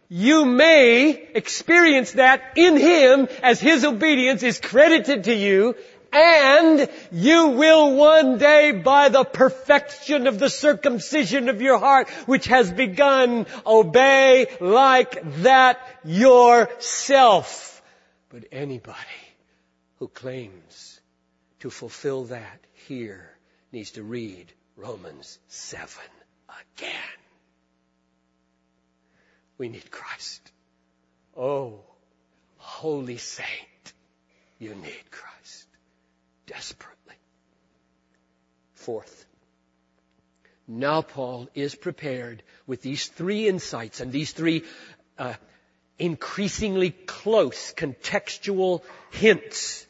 you 0.09 0.45
may 0.45 1.11
experience 1.11 2.13
that 2.13 2.43
in 2.57 2.77
Him 2.77 3.29
as 3.41 3.61
His 3.61 3.85
obedience 3.85 4.43
is 4.43 4.59
credited 4.59 5.25
to 5.25 5.35
you 5.35 5.77
and 6.13 6.89
you 7.13 7.51
will 7.51 7.95
one 7.95 8.39
day 8.39 8.73
by 8.73 9.11
the 9.11 9.23
perfection 9.23 10.27
of 10.27 10.41
the 10.41 10.51
circumcision 10.51 11.49
of 11.49 11.63
your 11.63 11.79
heart 11.79 12.09
which 12.27 12.47
has 12.47 12.73
begun 12.73 13.47
obey 13.65 14.49
like 14.61 15.23
that 15.43 15.79
yourself. 16.05 17.81
But 18.29 18.47
anybody 18.51 18.99
who 20.01 20.09
claims 20.09 21.01
to 21.61 21.71
fulfill 21.71 22.25
that 22.25 22.59
here 22.89 23.31
needs 23.71 23.93
to 23.93 24.03
read 24.03 24.53
Romans 24.81 25.39
7 25.49 25.89
again. 26.49 27.19
We 29.59 29.69
need 29.69 29.91
Christ. 29.91 30.41
Oh, 31.37 31.81
holy 32.57 33.19
saint, 33.19 33.93
you 34.59 34.75
need 34.75 35.11
Christ 35.11 35.67
desperately. 36.47 37.15
Fourth, 38.73 39.27
now 40.67 41.03
Paul 41.03 41.49
is 41.55 41.75
prepared 41.75 42.43
with 42.67 42.81
these 42.81 43.07
three 43.07 43.49
insights 43.49 44.01
and 44.01 44.11
these 44.11 44.33
three 44.33 44.65
uh, 45.19 45.35
increasingly 45.99 46.91
close 46.91 47.75
contextual 47.75 48.83
hints. 49.11 49.87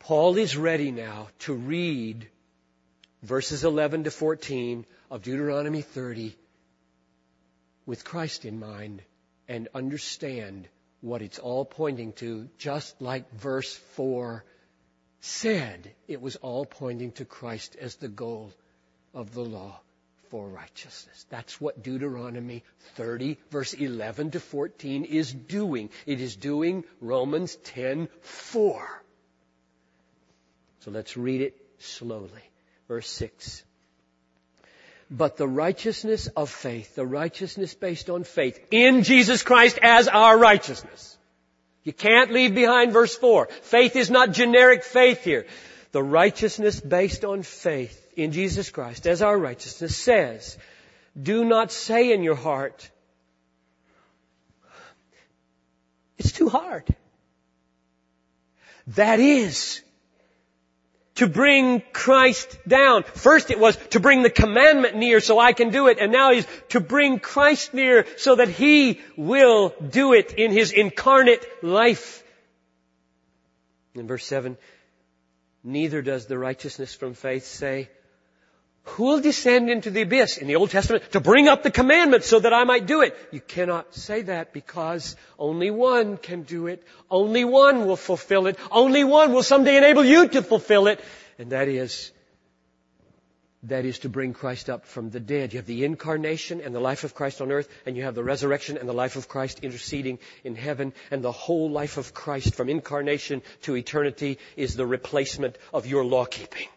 Paul 0.00 0.36
is 0.38 0.56
ready 0.56 0.90
now 0.90 1.28
to 1.40 1.54
read 1.54 2.28
verses 3.22 3.64
11 3.64 4.04
to 4.04 4.10
14 4.10 4.86
of 5.10 5.22
Deuteronomy 5.22 5.82
30 5.82 6.36
with 7.86 8.04
Christ 8.04 8.44
in 8.44 8.58
mind 8.58 9.02
and 9.48 9.68
understand 9.74 10.68
what 11.00 11.22
it's 11.22 11.38
all 11.38 11.64
pointing 11.64 12.12
to, 12.14 12.48
just 12.58 13.00
like 13.00 13.30
verse 13.32 13.74
4 13.94 14.44
said 15.20 15.92
it 16.08 16.20
was 16.20 16.36
all 16.36 16.66
pointing 16.66 17.12
to 17.12 17.24
Christ 17.24 17.76
as 17.80 17.96
the 17.96 18.08
goal 18.08 18.52
of 19.14 19.32
the 19.34 19.44
law 19.44 19.80
for 20.30 20.48
righteousness. 20.48 21.26
That's 21.30 21.60
what 21.60 21.82
Deuteronomy 21.82 22.64
30 22.96 23.38
verse 23.50 23.72
11 23.72 24.32
to 24.32 24.40
14 24.40 25.04
is 25.04 25.32
doing. 25.32 25.90
It 26.06 26.20
is 26.20 26.36
doing 26.36 26.84
Romans 27.00 27.56
10 27.56 28.08
4. 28.20 29.02
So 30.80 30.90
let's 30.90 31.16
read 31.16 31.40
it 31.40 31.56
slowly. 31.78 32.50
Verse 32.88 33.08
6. 33.08 33.62
But 35.10 35.36
the 35.36 35.46
righteousness 35.46 36.26
of 36.28 36.50
faith, 36.50 36.94
the 36.94 37.06
righteousness 37.06 37.74
based 37.74 38.10
on 38.10 38.24
faith 38.24 38.58
in 38.70 39.02
Jesus 39.02 39.42
Christ 39.42 39.78
as 39.80 40.08
our 40.08 40.36
righteousness. 40.36 41.16
You 41.84 41.92
can't 41.92 42.32
leave 42.32 42.54
behind 42.54 42.92
verse 42.92 43.14
4. 43.14 43.46
Faith 43.62 43.94
is 43.94 44.10
not 44.10 44.32
generic 44.32 44.82
faith 44.82 45.22
here. 45.22 45.46
The 45.92 46.02
righteousness 46.02 46.80
based 46.80 47.24
on 47.24 47.42
faith 47.42 48.12
in 48.16 48.32
Jesus 48.32 48.70
Christ 48.70 49.06
as 49.06 49.22
our 49.22 49.38
righteousness 49.38 49.96
says, 49.96 50.58
do 51.20 51.44
not 51.44 51.70
say 51.70 52.12
in 52.12 52.24
your 52.24 52.34
heart, 52.34 52.90
it's 56.18 56.32
too 56.32 56.48
hard. 56.48 56.84
That 58.88 59.20
is 59.20 59.82
to 61.16 61.26
bring 61.26 61.82
Christ 61.92 62.58
down. 62.66 63.02
First 63.02 63.50
it 63.50 63.58
was 63.58 63.76
to 63.90 64.00
bring 64.00 64.22
the 64.22 64.30
commandment 64.30 64.96
near 64.96 65.20
so 65.20 65.38
I 65.38 65.52
can 65.52 65.70
do 65.70 65.88
it, 65.88 65.98
and 66.00 66.12
now 66.12 66.32
he's 66.32 66.46
to 66.70 66.80
bring 66.80 67.18
Christ 67.18 67.74
near 67.74 68.06
so 68.16 68.36
that 68.36 68.48
he 68.48 69.00
will 69.16 69.74
do 69.90 70.12
it 70.12 70.32
in 70.32 70.52
his 70.52 70.72
incarnate 70.72 71.44
life. 71.62 72.22
In 73.94 74.06
verse 74.06 74.26
7, 74.26 74.56
neither 75.64 76.02
does 76.02 76.26
the 76.26 76.38
righteousness 76.38 76.94
from 76.94 77.14
faith 77.14 77.46
say, 77.46 77.88
who 78.86 79.04
will 79.04 79.20
descend 79.20 79.68
into 79.68 79.90
the 79.90 80.02
abyss 80.02 80.38
in 80.38 80.46
the 80.46 80.56
Old 80.56 80.70
Testament 80.70 81.10
to 81.12 81.20
bring 81.20 81.48
up 81.48 81.62
the 81.62 81.70
commandment 81.70 82.22
so 82.22 82.38
that 82.38 82.52
I 82.52 82.64
might 82.64 82.86
do 82.86 83.02
it? 83.02 83.16
You 83.32 83.40
cannot 83.40 83.94
say 83.94 84.22
that 84.22 84.52
because 84.52 85.16
only 85.38 85.70
one 85.70 86.16
can 86.16 86.42
do 86.42 86.68
it. 86.68 86.84
Only 87.10 87.44
one 87.44 87.86
will 87.86 87.96
fulfill 87.96 88.46
it. 88.46 88.58
Only 88.70 89.02
one 89.02 89.32
will 89.32 89.42
someday 89.42 89.76
enable 89.76 90.04
you 90.04 90.28
to 90.28 90.42
fulfill 90.42 90.86
it. 90.86 91.00
And 91.36 91.50
that 91.50 91.66
is, 91.66 92.12
that 93.64 93.84
is 93.84 93.98
to 94.00 94.08
bring 94.08 94.32
Christ 94.32 94.70
up 94.70 94.86
from 94.86 95.10
the 95.10 95.20
dead. 95.20 95.52
You 95.52 95.58
have 95.58 95.66
the 95.66 95.84
incarnation 95.84 96.60
and 96.60 96.72
the 96.72 96.80
life 96.80 97.02
of 97.02 97.12
Christ 97.12 97.40
on 97.40 97.50
earth, 97.50 97.68
and 97.86 97.96
you 97.96 98.04
have 98.04 98.14
the 98.14 98.22
resurrection 98.22 98.78
and 98.78 98.88
the 98.88 98.94
life 98.94 99.16
of 99.16 99.26
Christ 99.26 99.60
interceding 99.64 100.20
in 100.44 100.54
heaven, 100.54 100.92
and 101.10 101.24
the 101.24 101.32
whole 101.32 101.68
life 101.70 101.96
of 101.96 102.14
Christ 102.14 102.54
from 102.54 102.68
incarnation 102.68 103.42
to 103.62 103.74
eternity 103.74 104.38
is 104.56 104.76
the 104.76 104.86
replacement 104.86 105.58
of 105.74 105.86
your 105.86 106.04
law 106.04 106.24
keeping. 106.24 106.68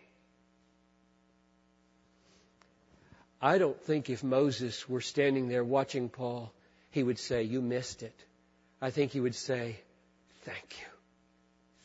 I 3.42 3.58
don't 3.58 3.80
think 3.82 4.10
if 4.10 4.24
Moses 4.24 4.88
were 4.90 5.02
standing 5.02 5.48
there 5.48 5.64
watching 5.64 6.10
Paul, 6.10 6.52
he 6.92 7.04
would 7.04 7.20
say, 7.20 7.44
You 7.44 7.62
missed 7.62 8.04
it. 8.04 8.16
I 8.82 8.92
think 8.92 9.12
he 9.12 9.22
would 9.22 9.36
say, 9.36 9.80
Thank 10.44 10.80
you. 10.80 10.86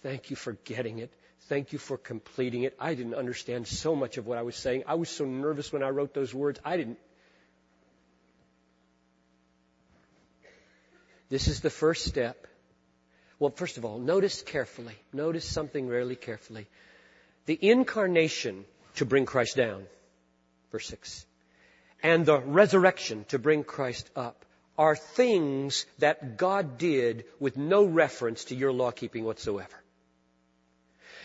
Thank 0.02 0.30
you 0.30 0.36
for 0.36 0.52
getting 0.64 0.98
it. 0.98 1.12
Thank 1.48 1.72
you 1.72 1.78
for 1.78 1.96
completing 1.96 2.62
it. 2.62 2.74
I 2.80 2.94
didn't 2.94 3.14
understand 3.14 3.68
so 3.68 3.94
much 3.94 4.16
of 4.16 4.26
what 4.26 4.38
I 4.38 4.42
was 4.42 4.56
saying. 4.56 4.84
I 4.86 4.94
was 4.94 5.08
so 5.08 5.24
nervous 5.24 5.72
when 5.72 5.82
I 5.82 5.90
wrote 5.90 6.14
those 6.14 6.34
words. 6.34 6.58
I 6.64 6.76
didn't. 6.76 6.98
This 11.28 11.48
is 11.48 11.60
the 11.60 11.70
first 11.70 12.04
step. 12.04 12.46
Well, 13.38 13.50
first 13.50 13.78
of 13.78 13.84
all, 13.84 13.98
notice 13.98 14.42
carefully. 14.42 14.94
Notice 15.12 15.44
something 15.44 15.86
really 15.86 16.16
carefully. 16.16 16.66
The 17.46 17.58
incarnation 17.60 18.64
to 18.96 19.04
bring 19.04 19.26
Christ 19.26 19.56
down. 19.56 19.84
Verse 20.70 20.86
6 20.88 21.26
and 22.04 22.26
the 22.26 22.38
resurrection 22.38 23.24
to 23.30 23.38
bring 23.38 23.64
Christ 23.64 24.08
up 24.14 24.44
are 24.76 24.94
things 24.94 25.86
that 25.98 26.36
God 26.36 26.78
did 26.78 27.24
with 27.40 27.56
no 27.56 27.84
reference 27.84 28.44
to 28.46 28.54
your 28.54 28.72
law 28.72 28.90
keeping 28.90 29.24
whatsoever. 29.24 29.74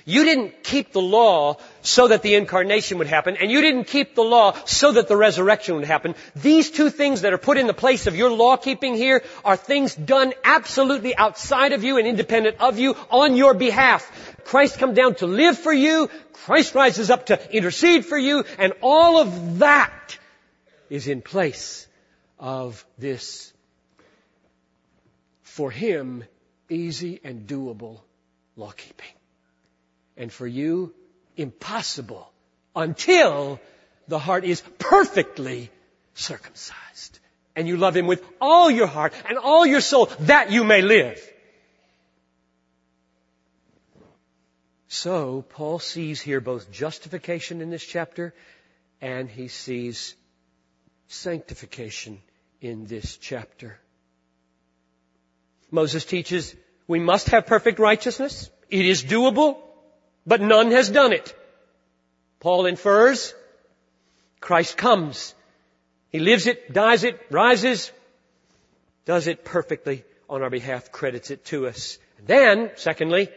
You 0.05 0.23
didn't 0.23 0.63
keep 0.63 0.93
the 0.93 1.01
law 1.01 1.57
so 1.81 2.07
that 2.07 2.21
the 2.21 2.35
incarnation 2.35 2.97
would 2.99 3.07
happen, 3.07 3.35
and 3.35 3.51
you 3.51 3.61
didn't 3.61 3.83
keep 3.83 4.15
the 4.15 4.23
law 4.23 4.55
so 4.65 4.93
that 4.93 5.09
the 5.09 5.17
resurrection 5.17 5.75
would 5.75 5.83
happen. 5.83 6.15
These 6.35 6.71
two 6.71 6.89
things 6.89 7.21
that 7.21 7.33
are 7.33 7.37
put 7.37 7.57
in 7.57 7.67
the 7.67 7.73
place 7.73 8.07
of 8.07 8.15
your 8.15 8.31
law 8.31 8.55
keeping 8.55 8.95
here 8.95 9.23
are 9.43 9.57
things 9.57 9.93
done 9.93 10.33
absolutely 10.45 11.15
outside 11.15 11.73
of 11.73 11.83
you 11.83 11.97
and 11.97 12.07
independent 12.07 12.61
of 12.61 12.79
you 12.79 12.95
on 13.11 13.35
your 13.35 13.53
behalf. 13.53 14.09
Christ 14.45 14.79
come 14.79 14.93
down 14.93 15.15
to 15.15 15.27
live 15.27 15.59
for 15.59 15.73
you, 15.73 16.09
Christ 16.31 16.73
rises 16.73 17.11
up 17.11 17.25
to 17.25 17.55
intercede 17.55 18.05
for 18.05 18.17
you, 18.17 18.45
and 18.57 18.73
all 18.81 19.19
of 19.19 19.59
that 19.59 20.17
is 20.89 21.07
in 21.07 21.21
place 21.21 21.87
of 22.39 22.85
this, 22.97 23.53
for 25.41 25.71
him, 25.71 26.23
easy 26.69 27.19
and 27.23 27.47
doable 27.47 28.01
law 28.55 28.71
keeping. 28.71 29.13
And 30.17 30.31
for 30.31 30.47
you, 30.47 30.93
impossible 31.37 32.31
until 32.75 33.59
the 34.07 34.19
heart 34.19 34.43
is 34.43 34.61
perfectly 34.77 35.69
circumcised. 36.13 37.19
And 37.55 37.67
you 37.67 37.77
love 37.77 37.95
him 37.95 38.07
with 38.07 38.23
all 38.39 38.69
your 38.69 38.87
heart 38.87 39.13
and 39.27 39.37
all 39.37 39.65
your 39.65 39.81
soul 39.81 40.07
that 40.21 40.51
you 40.51 40.63
may 40.63 40.81
live. 40.81 41.21
So, 44.87 45.43
Paul 45.49 45.79
sees 45.79 46.19
here 46.19 46.41
both 46.41 46.71
justification 46.71 47.61
in 47.61 47.69
this 47.69 47.85
chapter 47.85 48.33
and 49.01 49.29
he 49.29 49.47
sees 49.47 50.15
sanctification 51.09 52.21
in 52.61 52.85
this 52.85 53.17
chapter. 53.17 53.77
Moses 55.71 56.05
teaches 56.05 56.55
we 56.87 56.99
must 56.99 57.29
have 57.29 57.45
perfect 57.45 57.79
righteousness. 57.79 58.49
It 58.69 58.85
is 58.85 59.03
doable, 59.03 59.57
but 60.25 60.39
none 60.39 60.71
has 60.71 60.89
done 60.89 61.11
it. 61.11 61.35
Paul 62.39 62.65
infers 62.65 63.33
Christ 64.39 64.77
comes. 64.77 65.35
He 66.11 66.19
lives 66.19 66.47
it, 66.47 66.71
dies 66.71 67.03
it, 67.03 67.19
rises, 67.29 67.91
does 69.05 69.27
it 69.27 69.43
perfectly 69.43 70.05
on 70.29 70.41
our 70.41 70.49
behalf, 70.49 70.91
credits 70.91 71.29
it 71.29 71.43
to 71.45 71.67
us. 71.67 71.99
And 72.17 72.27
then, 72.27 72.71
secondly, 72.75 73.29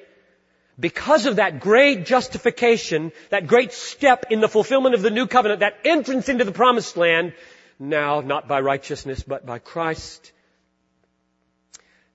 because 0.78 1.26
of 1.26 1.36
that 1.36 1.60
great 1.60 2.06
justification, 2.06 3.12
that 3.30 3.46
great 3.46 3.72
step 3.72 4.26
in 4.30 4.40
the 4.40 4.48
fulfillment 4.48 4.94
of 4.94 5.02
the 5.02 5.10
new 5.10 5.26
covenant, 5.26 5.60
that 5.60 5.78
entrance 5.84 6.28
into 6.28 6.44
the 6.44 6.52
promised 6.52 6.96
land, 6.96 7.34
now 7.83 8.20
not 8.20 8.47
by 8.47 8.61
righteousness 8.61 9.22
but 9.22 9.45
by 9.45 9.59
Christ, 9.59 10.33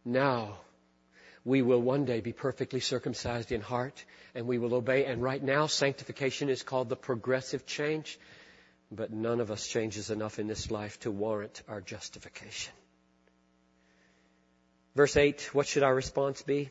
now 0.06 0.58
we 1.44 1.62
will 1.62 1.82
one 1.82 2.06
day 2.06 2.22
be 2.22 2.32
perfectly 2.32 2.80
circumcised 2.80 3.52
in 3.52 3.62
heart 3.62 4.04
and 4.34 4.48
we 4.48 4.58
will 4.58 4.74
obey. 4.74 5.06
And 5.06 5.22
right 5.22 5.44
now, 5.44 5.68
sanctification 5.68 6.50
is 6.50 6.64
called 6.64 6.90
the 6.90 6.96
progressive 6.96 7.66
change, 7.66 8.18
but 8.92 9.12
none 9.12 9.42
of 9.42 9.52
us 9.52 9.68
changes 9.68 10.10
enough 10.10 10.40
in 10.40 10.48
this 10.48 10.72
life 10.72 11.00
to 11.02 11.12
warrant 11.12 11.62
our 11.68 11.82
justification. 11.82 12.74
Verse 14.96 15.16
8, 15.16 15.54
what 15.54 15.68
should 15.68 15.84
our 15.84 15.94
response 15.94 16.42
be? 16.42 16.70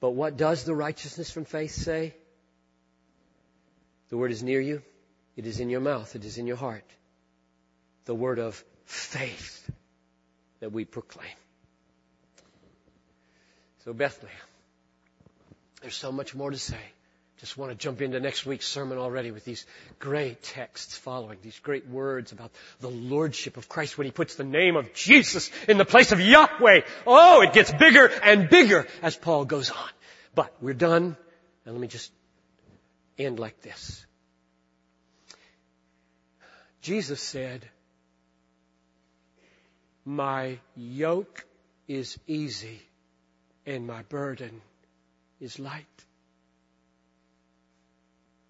But 0.00 0.10
what 0.10 0.36
does 0.36 0.64
the 0.64 0.74
righteousness 0.74 1.30
from 1.30 1.44
faith 1.44 1.72
say? 1.72 2.14
The 4.08 4.16
word 4.16 4.32
is 4.32 4.42
near 4.42 4.60
you. 4.60 4.82
It 5.36 5.46
is 5.46 5.60
in 5.60 5.70
your 5.70 5.80
mouth. 5.80 6.14
It 6.16 6.24
is 6.24 6.38
in 6.38 6.46
your 6.46 6.56
heart. 6.56 6.84
The 8.04 8.14
word 8.14 8.38
of 8.38 8.62
faith 8.84 9.70
that 10.60 10.72
we 10.72 10.84
proclaim. 10.84 11.28
So 13.84 13.92
Bethlehem. 13.92 14.36
There's 15.80 15.96
so 15.96 16.12
much 16.12 16.34
more 16.34 16.50
to 16.50 16.58
say. 16.58 16.80
Just 17.38 17.56
want 17.56 17.72
to 17.72 17.78
jump 17.78 18.02
into 18.02 18.20
next 18.20 18.44
week's 18.44 18.66
sermon 18.66 18.98
already 18.98 19.30
with 19.30 19.46
these 19.46 19.64
great 19.98 20.42
texts 20.42 20.98
following, 20.98 21.38
these 21.40 21.58
great 21.60 21.88
words 21.88 22.32
about 22.32 22.50
the 22.80 22.90
lordship 22.90 23.56
of 23.56 23.66
Christ 23.66 23.96
when 23.96 24.04
he 24.04 24.10
puts 24.10 24.34
the 24.34 24.44
name 24.44 24.76
of 24.76 24.92
Jesus 24.92 25.50
in 25.66 25.78
the 25.78 25.86
place 25.86 26.12
of 26.12 26.20
Yahweh. 26.20 26.82
Oh, 27.06 27.40
it 27.40 27.54
gets 27.54 27.72
bigger 27.72 28.06
and 28.06 28.50
bigger 28.50 28.86
as 29.00 29.16
Paul 29.16 29.46
goes 29.46 29.70
on. 29.70 29.88
But 30.34 30.54
we're 30.60 30.74
done, 30.74 31.16
and 31.64 31.74
let 31.74 31.80
me 31.80 31.88
just 31.88 32.12
end 33.18 33.40
like 33.40 33.62
this. 33.62 34.04
Jesus 36.80 37.20
said, 37.20 37.68
My 40.04 40.58
yoke 40.76 41.44
is 41.86 42.18
easy 42.26 42.80
and 43.66 43.86
my 43.86 44.02
burden 44.02 44.62
is 45.40 45.58
light. 45.58 45.86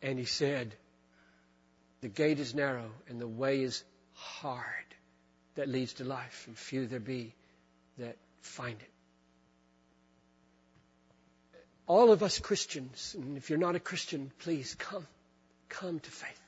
And 0.03 0.18
he 0.18 0.24
said, 0.24 0.74
The 2.01 2.09
gate 2.09 2.39
is 2.39 2.55
narrow 2.55 2.91
and 3.09 3.20
the 3.20 3.28
way 3.28 3.62
is 3.62 3.83
hard 4.14 4.64
that 5.57 5.68
leads 5.68 5.95
to 5.95 6.05
life, 6.05 6.45
and 6.47 6.57
few 6.57 6.87
there 6.87 7.01
be 7.01 7.35
that 7.99 8.16
find 8.41 8.81
it. 8.81 8.91
All 11.87 12.12
of 12.12 12.22
us 12.22 12.39
Christians, 12.39 13.16
and 13.18 13.37
if 13.37 13.51
you're 13.51 13.59
not 13.59 13.74
a 13.74 13.81
Christian, 13.81 14.31
please 14.39 14.74
come. 14.74 15.07
Come 15.68 15.99
to 15.99 16.11
faith. 16.11 16.39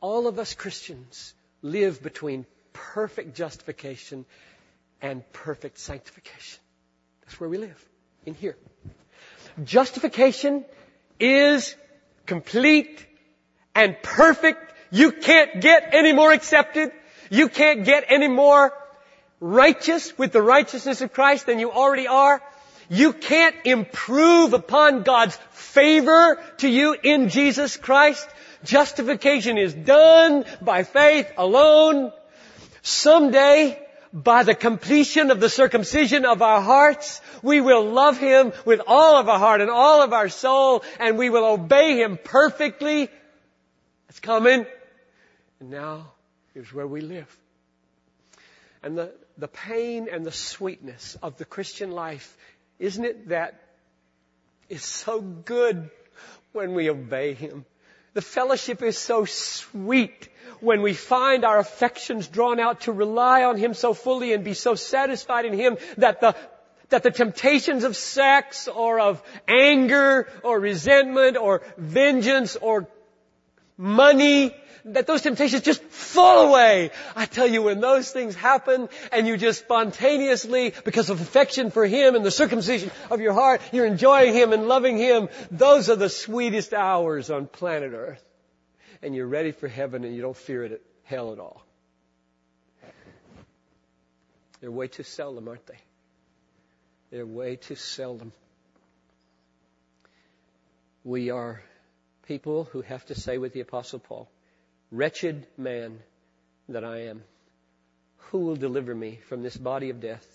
All 0.00 0.26
of 0.26 0.38
us 0.38 0.54
Christians 0.54 1.34
live 1.62 2.02
between 2.02 2.46
perfect 2.72 3.34
justification 3.34 4.24
and 5.00 5.22
perfect 5.32 5.78
sanctification. 5.78 6.60
That's 7.22 7.40
where 7.40 7.48
we 7.48 7.58
live. 7.58 7.84
In 8.24 8.34
here. 8.34 8.56
Justification 9.64 10.64
is 11.18 11.74
complete 12.26 13.04
and 13.74 13.96
perfect. 14.02 14.72
You 14.90 15.12
can't 15.12 15.60
get 15.60 15.90
any 15.92 16.12
more 16.12 16.32
accepted. 16.32 16.92
You 17.30 17.48
can't 17.48 17.84
get 17.84 18.04
any 18.08 18.28
more 18.28 18.72
righteous 19.40 20.16
with 20.18 20.32
the 20.32 20.42
righteousness 20.42 21.00
of 21.00 21.12
Christ 21.12 21.46
than 21.46 21.58
you 21.58 21.70
already 21.70 22.06
are. 22.06 22.42
You 22.88 23.12
can't 23.12 23.56
improve 23.64 24.52
upon 24.52 25.02
God's 25.02 25.36
favor 25.50 26.40
to 26.58 26.68
you 26.68 26.96
in 27.02 27.28
Jesus 27.28 27.76
Christ. 27.76 28.28
Justification 28.66 29.58
is 29.58 29.72
done 29.72 30.44
by 30.60 30.82
faith 30.82 31.30
alone. 31.38 32.12
Someday, 32.82 33.80
by 34.12 34.42
the 34.42 34.54
completion 34.54 35.30
of 35.30 35.40
the 35.40 35.48
circumcision 35.48 36.24
of 36.24 36.42
our 36.42 36.60
hearts, 36.60 37.20
we 37.42 37.60
will 37.60 37.84
love 37.84 38.18
Him 38.18 38.52
with 38.64 38.80
all 38.86 39.16
of 39.16 39.28
our 39.28 39.38
heart 39.38 39.60
and 39.60 39.70
all 39.70 40.02
of 40.02 40.12
our 40.12 40.28
soul, 40.28 40.84
and 40.98 41.16
we 41.16 41.30
will 41.30 41.44
obey 41.44 41.96
Him 42.02 42.18
perfectly. 42.22 43.08
It's 44.08 44.20
coming. 44.20 44.66
And 45.60 45.70
now, 45.70 46.12
here's 46.54 46.72
where 46.72 46.86
we 46.86 47.00
live. 47.00 47.34
And 48.82 48.96
the, 48.98 49.12
the 49.38 49.48
pain 49.48 50.08
and 50.10 50.24
the 50.24 50.32
sweetness 50.32 51.16
of 51.22 51.38
the 51.38 51.44
Christian 51.44 51.90
life, 51.92 52.36
isn't 52.78 53.04
it 53.04 53.28
that 53.28 53.60
is 54.68 54.82
so 54.82 55.20
good 55.20 55.90
when 56.52 56.74
we 56.74 56.90
obey 56.90 57.34
Him? 57.34 57.64
The 58.16 58.22
fellowship 58.22 58.82
is 58.82 58.96
so 58.96 59.26
sweet 59.26 60.30
when 60.60 60.80
we 60.80 60.94
find 60.94 61.44
our 61.44 61.58
affections 61.58 62.26
drawn 62.26 62.58
out 62.58 62.80
to 62.82 62.92
rely 62.92 63.44
on 63.44 63.58
Him 63.58 63.74
so 63.74 63.92
fully 63.92 64.32
and 64.32 64.42
be 64.42 64.54
so 64.54 64.74
satisfied 64.74 65.44
in 65.44 65.52
Him 65.52 65.76
that 65.98 66.22
the 66.22 66.34
that 66.88 67.02
the 67.02 67.10
temptations 67.10 67.84
of 67.84 67.94
sex 67.94 68.68
or 68.68 69.00
of 69.00 69.22
anger 69.46 70.28
or 70.42 70.58
resentment 70.58 71.36
or 71.36 71.60
vengeance 71.76 72.56
or 72.56 72.88
money 73.76 74.56
that 74.86 75.06
those 75.06 75.22
temptations 75.22 75.62
just 75.62 75.82
fall 75.82 76.48
away. 76.48 76.90
I 77.14 77.26
tell 77.26 77.46
you, 77.46 77.62
when 77.62 77.80
those 77.80 78.10
things 78.10 78.34
happen 78.34 78.88
and 79.12 79.26
you 79.26 79.36
just 79.36 79.60
spontaneously, 79.60 80.74
because 80.84 81.10
of 81.10 81.20
affection 81.20 81.70
for 81.70 81.86
Him 81.86 82.14
and 82.14 82.24
the 82.24 82.30
circumcision 82.30 82.90
of 83.10 83.20
your 83.20 83.32
heart, 83.32 83.60
you're 83.72 83.86
enjoying 83.86 84.34
Him 84.34 84.52
and 84.52 84.68
loving 84.68 84.96
Him, 84.96 85.28
those 85.50 85.90
are 85.90 85.96
the 85.96 86.08
sweetest 86.08 86.72
hours 86.72 87.30
on 87.30 87.46
planet 87.46 87.92
Earth. 87.94 88.24
And 89.02 89.14
you're 89.14 89.26
ready 89.26 89.52
for 89.52 89.68
heaven 89.68 90.04
and 90.04 90.14
you 90.14 90.22
don't 90.22 90.36
fear 90.36 90.64
it, 90.64 90.82
hell 91.04 91.32
at 91.32 91.38
all. 91.38 91.62
They're 94.60 94.70
way 94.70 94.88
too 94.88 95.02
seldom, 95.02 95.48
aren't 95.48 95.66
they? 95.66 95.78
They're 97.10 97.26
way 97.26 97.56
too 97.56 97.74
seldom. 97.74 98.32
We 101.04 101.30
are 101.30 101.62
people 102.26 102.64
who 102.64 102.82
have 102.82 103.04
to 103.06 103.14
say 103.14 103.38
with 103.38 103.52
the 103.52 103.60
Apostle 103.60 104.00
Paul, 104.00 104.28
Wretched 104.96 105.46
man 105.58 105.98
that 106.70 106.82
I 106.82 107.08
am, 107.08 107.22
who 108.30 108.38
will 108.38 108.56
deliver 108.56 108.94
me 108.94 109.20
from 109.28 109.42
this 109.42 109.54
body 109.54 109.90
of 109.90 110.00
death? 110.00 110.26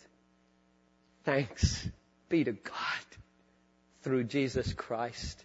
Thanks 1.23 1.87
be 2.29 2.43
to 2.43 2.51
God 2.51 3.07
through 4.03 4.25
Jesus 4.25 4.71
Christ 4.73 5.43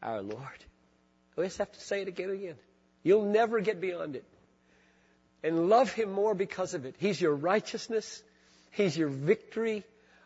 our 0.00 0.22
Lord. 0.22 0.64
We 1.34 1.42
just 1.42 1.58
have 1.58 1.72
to 1.72 1.80
say 1.80 2.02
it 2.02 2.08
again 2.08 2.30
and 2.30 2.38
again. 2.38 2.54
You'll 3.02 3.24
never 3.24 3.58
get 3.58 3.80
beyond 3.80 4.14
it. 4.14 4.24
And 5.42 5.68
love 5.68 5.92
Him 5.92 6.12
more 6.12 6.34
because 6.34 6.74
of 6.74 6.86
it. 6.86 6.94
He's 6.98 7.20
your 7.20 7.34
righteousness. 7.34 8.22
He's 8.70 8.96
your 8.96 9.08
victory 9.08 9.82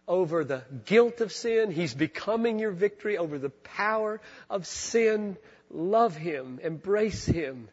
over 0.06 0.44
the 0.44 0.62
guilt 0.84 1.22
of 1.22 1.32
sin. 1.32 1.70
He's 1.70 1.94
becoming 1.94 2.58
your 2.58 2.72
victory 2.72 3.16
over 3.16 3.38
the 3.38 3.48
power 3.48 4.20
of 4.50 4.66
sin. 4.66 5.38
Love 5.70 6.16
Him. 6.16 6.60
Embrace 6.62 7.24
Him 7.24 7.70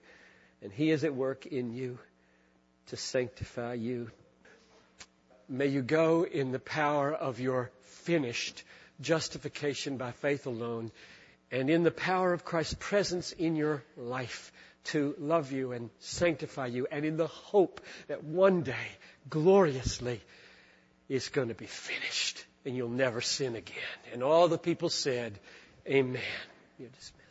and 0.62 0.72
He 0.72 0.92
is 0.92 1.04
at 1.04 1.16
work 1.16 1.46
in 1.46 1.74
you 1.74 1.98
to 2.88 2.98
sanctify 2.98 3.74
you. 3.74 4.12
May 5.50 5.68
you 5.68 5.82
go 5.82 6.24
in 6.26 6.52
the 6.52 6.60
power 6.60 7.14
of 7.14 7.40
your 7.40 7.72
finished 7.84 8.64
justification 9.00 9.98
by 9.98 10.12
faith 10.12 10.46
alone 10.46 10.92
and 11.52 11.70
in 11.70 11.84
the 11.84 11.92
power 11.92 12.34
of 12.34 12.44
Christ's 12.44 12.76
presence 12.80 13.32
in 13.32 13.56
your 13.56 13.84
life 13.96 14.52
to 14.86 15.16
love 15.20 15.52
you 15.52 15.72
and 15.72 15.90
sanctify 16.00 16.68
you 16.68 16.88
and 16.92 17.06
in 17.06 17.18
the 17.18 17.28
hope 17.28 17.82
that 18.08 18.24
one 18.24 18.64
day, 18.64 18.88
gloriously, 19.30 20.22
it's 21.10 21.30
going 21.30 21.50
to 21.50 21.54
be 21.54 21.66
finished 21.66 22.44
and 22.66 22.76
you'll 22.76 22.90
never 22.90 23.22
sin 23.22 23.56
again. 23.56 23.76
And 24.14 24.24
all 24.24 24.48
the 24.48 24.58
people 24.58 24.90
said, 24.90 25.40
Amen. 25.88 26.22
You're 26.78 26.90
dismissed. 26.90 27.27